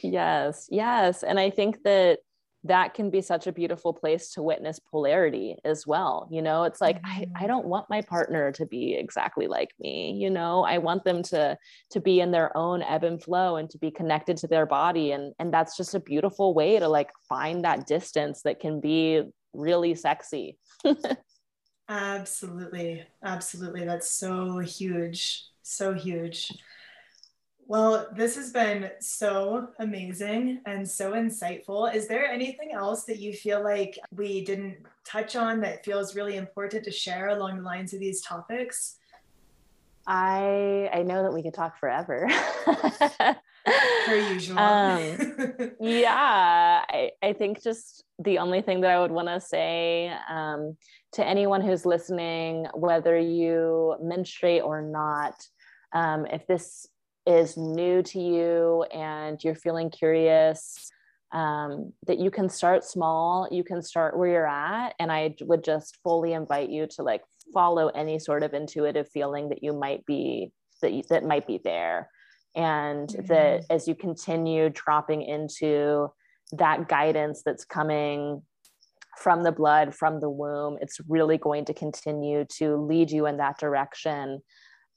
[0.03, 1.23] Yes, yes.
[1.23, 2.19] And I think that
[2.63, 6.63] that can be such a beautiful place to witness polarity as well you know?
[6.63, 7.35] It's like mm-hmm.
[7.37, 10.63] I, I don't want my partner to be exactly like me you know?
[10.63, 11.57] I want them to
[11.91, 15.11] to be in their own ebb and flow and to be connected to their body.
[15.11, 19.23] And and that's just a beautiful way to like find that distance that can be
[19.53, 20.57] really sexy.
[21.89, 23.03] Absolutely.
[23.23, 23.85] Absolutely.
[23.85, 25.45] That's so huge.
[25.63, 26.51] So huge
[27.71, 31.95] well, this has been so amazing and so insightful.
[31.95, 36.35] Is there anything else that you feel like we didn't touch on that feels really
[36.35, 38.97] important to share along the lines of these topics?
[40.05, 42.27] I I know that we could talk forever.
[42.65, 44.59] per usual.
[44.59, 50.11] Um, yeah, I, I think just the only thing that I would want to say
[50.29, 50.75] um,
[51.13, 55.35] to anyone who's listening, whether you menstruate or not,
[55.93, 56.87] um, if this
[57.25, 60.91] is new to you and you're feeling curious,
[61.31, 64.93] um, that you can start small, you can start where you're at.
[64.99, 67.21] And I would just fully invite you to like
[67.53, 71.59] follow any sort of intuitive feeling that you might be that you, that might be
[71.63, 72.09] there.
[72.55, 73.25] And mm-hmm.
[73.27, 76.11] that as you continue dropping into
[76.53, 78.41] that guidance that's coming
[79.17, 83.37] from the blood, from the womb, it's really going to continue to lead you in
[83.37, 84.41] that direction.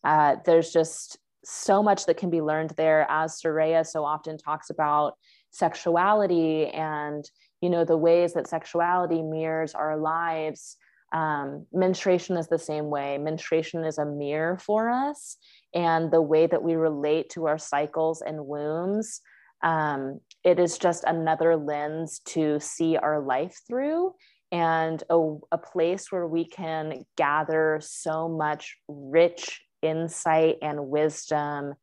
[0.03, 4.71] Uh, there's just so much that can be learned there, as Soraya so often talks
[4.71, 5.15] about
[5.51, 7.25] sexuality and
[7.61, 10.77] you know the ways that sexuality mirrors our lives.
[11.13, 13.19] Um, menstruation is the same way.
[13.19, 15.37] Menstruation is a mirror for us,
[15.75, 19.21] and the way that we relate to our cycles and wombs.
[19.63, 24.13] Um, it is just another lens to see our life through
[24.55, 31.75] and a, a place where we can gather so much rich insight and wisdom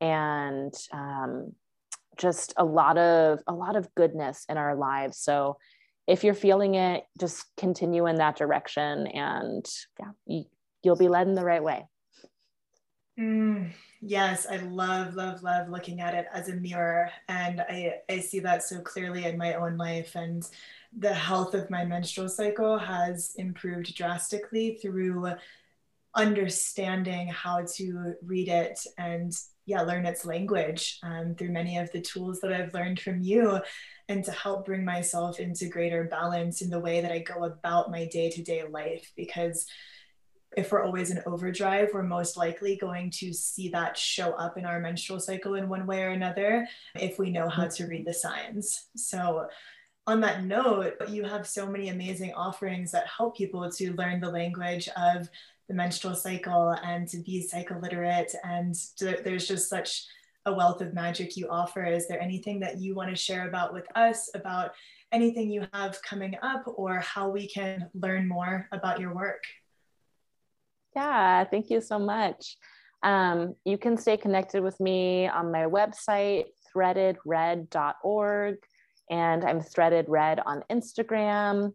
[0.00, 1.52] and um,
[2.16, 5.18] just a lot of a lot of goodness in our lives.
[5.18, 5.58] So
[6.06, 9.66] if you're feeling it just continue in that direction and
[9.98, 10.44] yeah you,
[10.82, 11.86] you'll be led in the right way.
[13.18, 17.10] Mm, yes i love love love looking at it as a mirror.
[17.28, 20.14] And i i see that so clearly in my own life.
[20.14, 20.48] And
[20.96, 25.32] the health of my menstrual cycle has improved drastically through
[26.14, 29.32] understanding how to read it and
[29.66, 33.60] yeah learn its language um, through many of the tools that i've learned from you
[34.08, 37.90] and to help bring myself into greater balance in the way that i go about
[37.90, 39.66] my day-to-day life because
[40.56, 44.64] if we're always in overdrive, we're most likely going to see that show up in
[44.64, 48.14] our menstrual cycle in one way or another if we know how to read the
[48.14, 48.86] signs.
[48.96, 49.46] So,
[50.06, 54.30] on that note, you have so many amazing offerings that help people to learn the
[54.30, 55.28] language of
[55.68, 58.34] the menstrual cycle and to be cycle literate.
[58.44, 60.06] And to, there's just such
[60.46, 61.84] a wealth of magic you offer.
[61.84, 64.72] Is there anything that you want to share about with us about
[65.12, 69.42] anything you have coming up or how we can learn more about your work?
[70.96, 72.56] Yeah, thank you so much.
[73.02, 78.56] Um, you can stay connected with me on my website, threadedred.org
[79.10, 81.72] and I'm Threaded Red on Instagram.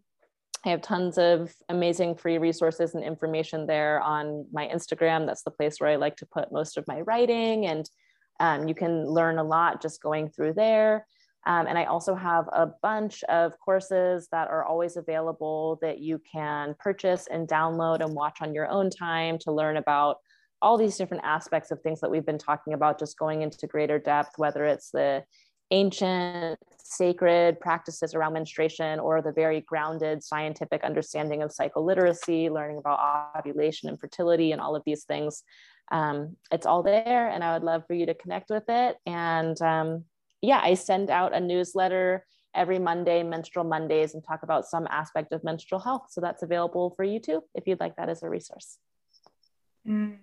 [0.65, 5.25] I have tons of amazing free resources and information there on my Instagram.
[5.25, 7.89] That's the place where I like to put most of my writing, and
[8.39, 11.05] um, you can learn a lot just going through there.
[11.45, 16.21] Um, and I also have a bunch of courses that are always available that you
[16.31, 20.17] can purchase and download and watch on your own time to learn about
[20.61, 23.99] all these different aspects of things that we've been talking about, just going into greater
[23.99, 25.21] depth, whether it's the
[25.71, 32.77] ancient sacred practices around menstruation or the very grounded scientific understanding of cycle literacy, learning
[32.77, 35.43] about ovulation and fertility and all of these things.
[35.91, 38.97] Um, it's all there, and I would love for you to connect with it.
[39.05, 40.05] And um,
[40.41, 42.25] yeah, I send out a newsletter
[42.55, 46.07] every Monday, Menstrual Mondays, and talk about some aspect of menstrual health.
[46.09, 48.77] So that's available for you too, if you'd like that as a resource.
[49.87, 50.17] Mm.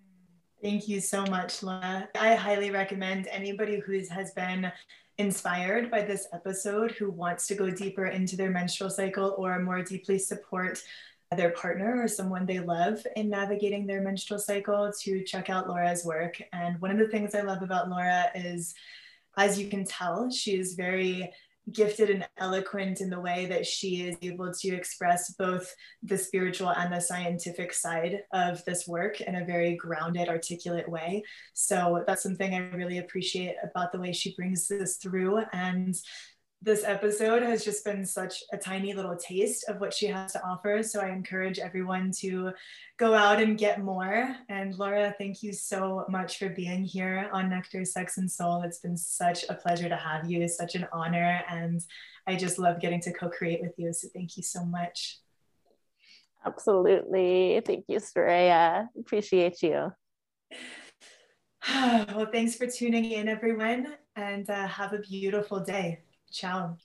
[0.63, 2.07] Thank you so much, Laura.
[2.15, 4.71] I highly recommend anybody who has been
[5.17, 9.83] inspired by this episode who wants to go deeper into their menstrual cycle or more
[9.83, 10.83] deeply support
[11.35, 16.05] their partner or someone they love in navigating their menstrual cycle to check out Laura's
[16.05, 16.43] work.
[16.53, 18.75] And one of the things I love about Laura is,
[19.39, 21.33] as you can tell, she is very
[21.73, 26.71] gifted and eloquent in the way that she is able to express both the spiritual
[26.71, 31.23] and the scientific side of this work in a very grounded, articulate way.
[31.55, 35.43] So that's something I really appreciate about the way she brings this through.
[35.53, 35.95] And
[36.63, 40.45] this episode has just been such a tiny little taste of what she has to
[40.45, 40.83] offer.
[40.83, 42.53] So I encourage everyone to
[42.99, 44.37] go out and get more.
[44.51, 48.63] And Laura, thank you so much for being here on Nectar, Sex, and Soul.
[48.63, 51.43] It's been such a pleasure to have you, it's such an honor.
[51.49, 51.81] And
[52.27, 53.93] I just love getting to co create with you.
[53.95, 55.19] So thank you so much.
[56.45, 57.63] Absolutely.
[57.65, 58.89] Thank you, Soraya.
[58.99, 59.93] Appreciate you.
[61.75, 66.01] well, thanks for tuning in, everyone, and uh, have a beautiful day.
[66.31, 66.77] Ciao.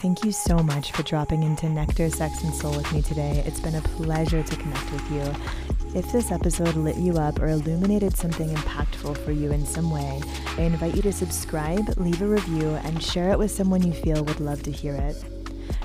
[0.00, 3.42] Thank you so much for dropping into Nectar, Sex, and Soul with me today.
[3.46, 5.98] It's been a pleasure to connect with you.
[5.98, 10.20] If this episode lit you up or illuminated something impactful for you in some way,
[10.56, 14.24] I invite you to subscribe, leave a review, and share it with someone you feel
[14.24, 15.22] would love to hear it.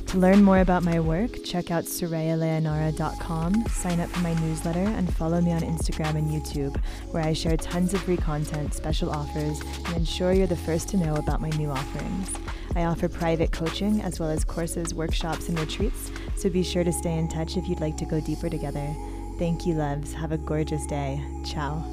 [0.08, 5.14] To learn more about my work, check out sorayaleonara.com, sign up for my newsletter, and
[5.16, 6.78] follow me on Instagram and YouTube,
[7.12, 10.98] where I share tons of free content, special offers, and ensure you're the first to
[10.98, 12.32] know about my new offerings.
[12.74, 16.94] I offer private coaching as well as courses, workshops, and retreats, so be sure to
[16.94, 18.96] stay in touch if you'd like to go deeper together.
[19.38, 20.14] Thank you, loves.
[20.14, 21.22] Have a gorgeous day.
[21.44, 21.84] Ciao.